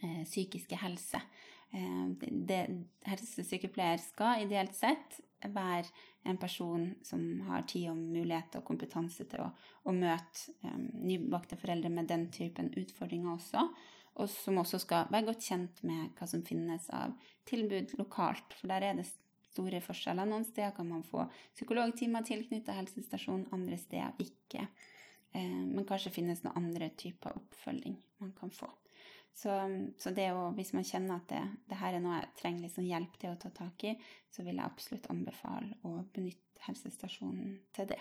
eh, 0.00 0.22
psykiske 0.26 0.78
helse. 0.82 1.20
Eh, 1.74 2.06
det, 2.48 2.64
helsesykepleier 3.06 4.02
skal 4.02 4.46
ideelt 4.46 4.74
sett 4.78 5.20
være 5.52 5.90
en 6.30 6.38
person 6.40 6.86
som 7.04 7.24
har 7.48 7.66
tid 7.68 7.90
og 7.90 7.98
mulighet 7.98 8.56
og 8.58 8.64
kompetanse 8.68 9.26
til 9.28 9.42
å, 9.44 9.50
å 9.84 9.92
møte 9.94 10.54
um, 10.64 10.86
nybakte 11.04 11.58
foreldre 11.60 11.90
med 11.92 12.08
den 12.08 12.28
typen 12.34 12.70
utfordringer 12.80 13.34
også. 13.34 13.66
Og 14.14 14.30
som 14.30 14.60
også 14.62 14.78
skal 14.84 15.10
være 15.10 15.28
godt 15.32 15.48
kjent 15.48 15.82
med 15.86 16.14
hva 16.18 16.28
som 16.30 16.44
finnes 16.46 16.86
av 16.94 17.16
tilbud 17.50 17.96
lokalt. 17.98 18.54
For 18.54 18.70
der 18.70 18.88
er 18.88 19.00
det 19.00 19.08
store 19.54 19.80
forskjeller. 19.82 20.28
Noen 20.28 20.46
steder 20.46 20.74
kan 20.76 20.88
man 20.90 21.02
få 21.06 21.26
psykologtimer 21.54 22.26
tilknyttet 22.26 22.78
helsestasjon, 22.78 23.48
andre 23.54 23.78
steder 23.80 24.14
ikke. 24.22 24.68
Eh, 25.34 25.60
men 25.66 25.86
kanskje 25.88 26.14
finnes 26.14 26.44
noen 26.44 26.62
andre 26.62 26.92
typer 26.98 27.34
oppfølging 27.40 27.98
man 28.22 28.32
kan 28.38 28.54
få. 28.54 28.70
Så, 29.34 29.50
så 29.98 30.12
det 30.14 30.28
å, 30.30 30.46
hvis 30.54 30.72
man 30.76 30.86
kjenner 30.86 31.18
at 31.18 31.26
det, 31.32 31.42
det, 31.66 31.78
her 31.80 31.96
er 31.96 32.02
noe 32.02 32.20
jeg 32.20 32.34
trenger 32.38 32.68
liksom 32.68 32.86
hjelp 32.86 33.16
til 33.18 33.32
å 33.34 33.38
ta 33.42 33.50
tak 33.54 33.86
i, 33.90 33.96
så 34.30 34.46
vil 34.46 34.54
jeg 34.54 34.66
absolutt 34.66 35.08
anbefale 35.10 35.74
å 35.82 35.96
benytte 36.14 36.62
helsestasjonen 36.68 37.56
til 37.74 37.88
det. 37.90 37.98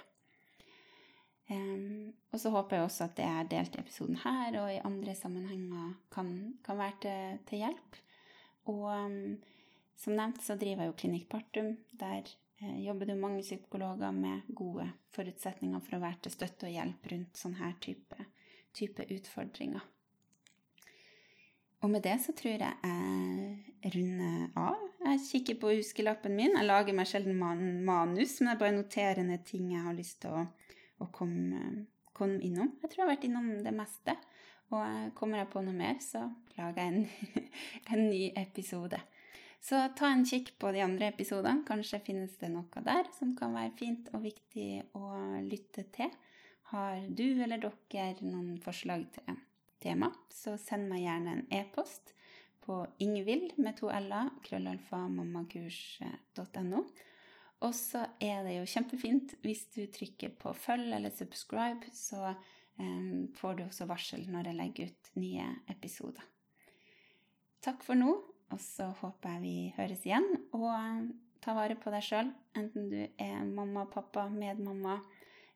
Um, 1.49 2.13
og 2.31 2.39
så 2.39 2.53
håper 2.53 2.77
jeg 2.77 2.85
også 2.87 3.07
at 3.09 3.17
det 3.17 3.25
jeg 3.27 3.49
delt 3.51 3.73
i 3.75 3.81
episoden 3.81 4.19
her 4.21 4.55
og 4.61 4.69
i 4.71 4.83
andre 4.87 5.15
sammenhenger 5.17 5.89
kan, 6.13 6.29
kan 6.63 6.79
være 6.79 6.99
til, 7.03 7.41
til, 7.49 7.65
hjelp. 7.65 7.99
Og 8.71 8.85
um, 8.93 9.17
som 9.99 10.15
nevnt 10.15 10.39
så 10.45 10.55
driver 10.59 10.85
jeg 10.85 10.93
jo 10.93 10.99
Klinikk 11.01 11.27
Partum. 11.33 11.73
Der 11.99 12.21
eh, 12.61 12.77
jobber 12.85 13.09
det 13.09 13.17
mange 13.19 13.43
psykologer 13.43 14.15
med 14.15 14.47
gode 14.55 14.87
forutsetninger 15.15 15.83
for 15.83 15.97
å 15.97 16.03
være 16.05 16.23
til 16.23 16.37
støtte 16.37 16.69
og 16.69 16.77
hjelp 16.77 17.11
rundt 17.11 17.41
sånne 17.41 17.59
her 17.59 17.75
type, 17.83 18.29
type 18.77 19.09
utfordringer. 19.17 19.83
Og 21.83 21.91
med 21.91 22.03
det 22.05 22.15
så 22.23 22.31
tror 22.35 22.53
jeg 22.53 22.59
jeg 22.63 23.93
runder 23.93 24.43
av. 24.59 24.83
Jeg 25.03 25.23
kikker 25.25 25.57
på 25.59 25.73
huskelappen 25.75 26.35
min. 26.37 26.55
Jeg 26.55 26.67
lager 26.69 26.95
meg 26.95 27.09
sjelden 27.09 27.35
manus, 27.35 28.37
men 28.39 28.53
jeg 28.53 28.61
bare 28.61 28.77
noterer 28.77 29.25
ned 29.27 29.43
ting 29.47 29.73
jeg 29.73 29.83
har 29.83 29.97
lyst 29.97 30.21
til 30.23 30.37
å, 30.39 30.45
å 31.03 31.09
komme, 31.11 31.83
komme, 32.15 32.39
innom. 32.39 32.71
Jeg 32.79 32.87
tror 32.87 33.03
jeg 33.03 33.05
har 33.05 33.11
vært 33.11 33.27
innom 33.27 33.51
det 33.65 33.75
meste. 33.75 34.15
Og 34.71 35.11
kommer 35.19 35.43
jeg 35.43 35.51
på 35.51 35.65
noe 35.65 35.75
mer, 35.75 35.99
så 36.01 36.23
lager 36.55 36.79
jeg 36.79 36.93
en, 36.93 37.43
en 37.97 38.05
ny 38.07 38.23
episode. 38.39 39.01
Så 39.63 39.83
ta 39.95 40.09
en 40.11 40.25
kikk 40.27 40.55
på 40.59 40.71
de 40.75 40.81
andre 40.83 41.11
episodene. 41.11 41.67
Kanskje 41.67 42.01
finnes 42.07 42.39
det 42.39 42.51
noe 42.51 42.87
der 42.87 43.11
som 43.15 43.35
kan 43.35 43.55
være 43.55 43.75
fint 43.79 44.07
og 44.15 44.23
viktig 44.23 44.69
å 44.95 45.09
lytte 45.43 45.83
til. 45.95 46.15
Har 46.71 47.03
du 47.11 47.27
eller 47.43 47.59
dere 47.59 48.23
noen 48.23 48.55
forslag 48.63 49.09
til 49.15 49.35
tema, 49.83 50.09
så 50.31 50.55
send 50.61 50.89
meg 50.89 51.03
gjerne 51.05 51.37
en 51.37 51.45
e-post 51.53 52.13
på 52.63 52.79
ingvild 53.03 53.57
med 53.59 53.75
to 53.79 53.89
l-er, 53.91 54.31
krøllalfa 54.45 55.03
mammakurs.no. 55.11 56.83
Og 57.63 57.71
så 57.75 58.05
er 58.23 58.43
det 58.43 58.57
jo 58.57 58.67
kjempefint 58.67 59.35
hvis 59.43 59.65
du 59.75 59.85
trykker 59.91 60.35
på 60.39 60.51
følg 60.55 60.91
eller 60.95 61.13
subscribe, 61.15 61.87
så 61.95 62.33
um, 62.79 63.29
får 63.35 63.59
du 63.59 63.65
også 63.65 63.87
varsel 63.87 64.25
når 64.31 64.49
jeg 64.49 64.59
legger 64.59 64.91
ut 64.91 65.11
nye 65.19 65.47
episoder. 65.71 66.23
Takk 67.63 67.83
for 67.85 67.99
nå, 67.99 68.11
Og 68.53 68.59
så 68.61 68.91
håper 68.99 69.31
jeg 69.31 69.41
vi 69.41 69.73
høres 69.77 70.03
igjen. 70.05 70.27
Og 70.53 71.07
ta 71.41 71.55
vare 71.57 71.77
på 71.79 71.89
deg 71.93 72.03
sjøl, 72.05 72.29
enten 72.59 72.89
du 72.91 72.99
er 73.01 73.39
mamma, 73.47 73.87
pappa, 73.89 74.27
medmamma 74.29 74.99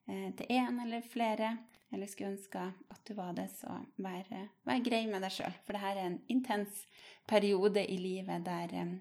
eh, 0.07 0.32
til 0.36 0.49
én 0.49 0.82
eller 0.84 1.05
flere, 1.05 1.51
eller 1.93 2.09
skulle 2.09 2.33
ønske 2.35 2.61
at 2.91 3.01
du 3.07 3.13
var 3.17 3.35
det, 3.38 3.47
så 3.53 3.79
vær, 4.01 4.27
vær 4.67 4.83
grei 4.85 5.05
med 5.07 5.23
deg 5.23 5.33
sjøl. 5.38 5.55
For 5.65 5.77
dette 5.77 5.93
er 5.93 6.01
en 6.03 6.19
intens 6.31 6.83
periode 7.29 7.83
i 7.85 7.97
livet 8.01 8.45
der 8.45 8.73
eh, 8.75 8.95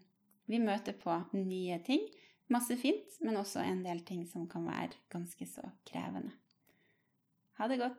vi 0.47 0.62
møter 0.62 0.95
på 0.99 1.18
nye 1.34 1.80
ting. 1.87 2.05
Masse 2.53 2.76
fint, 2.78 3.18
men 3.26 3.39
også 3.41 3.64
en 3.66 3.82
del 3.82 4.05
ting 4.07 4.22
som 4.30 4.47
kan 4.49 4.68
være 4.68 4.95
ganske 5.11 5.49
så 5.51 5.64
krevende. 5.89 6.30
Ha 7.59 7.66
det 7.68 7.80
godt. 7.80 7.99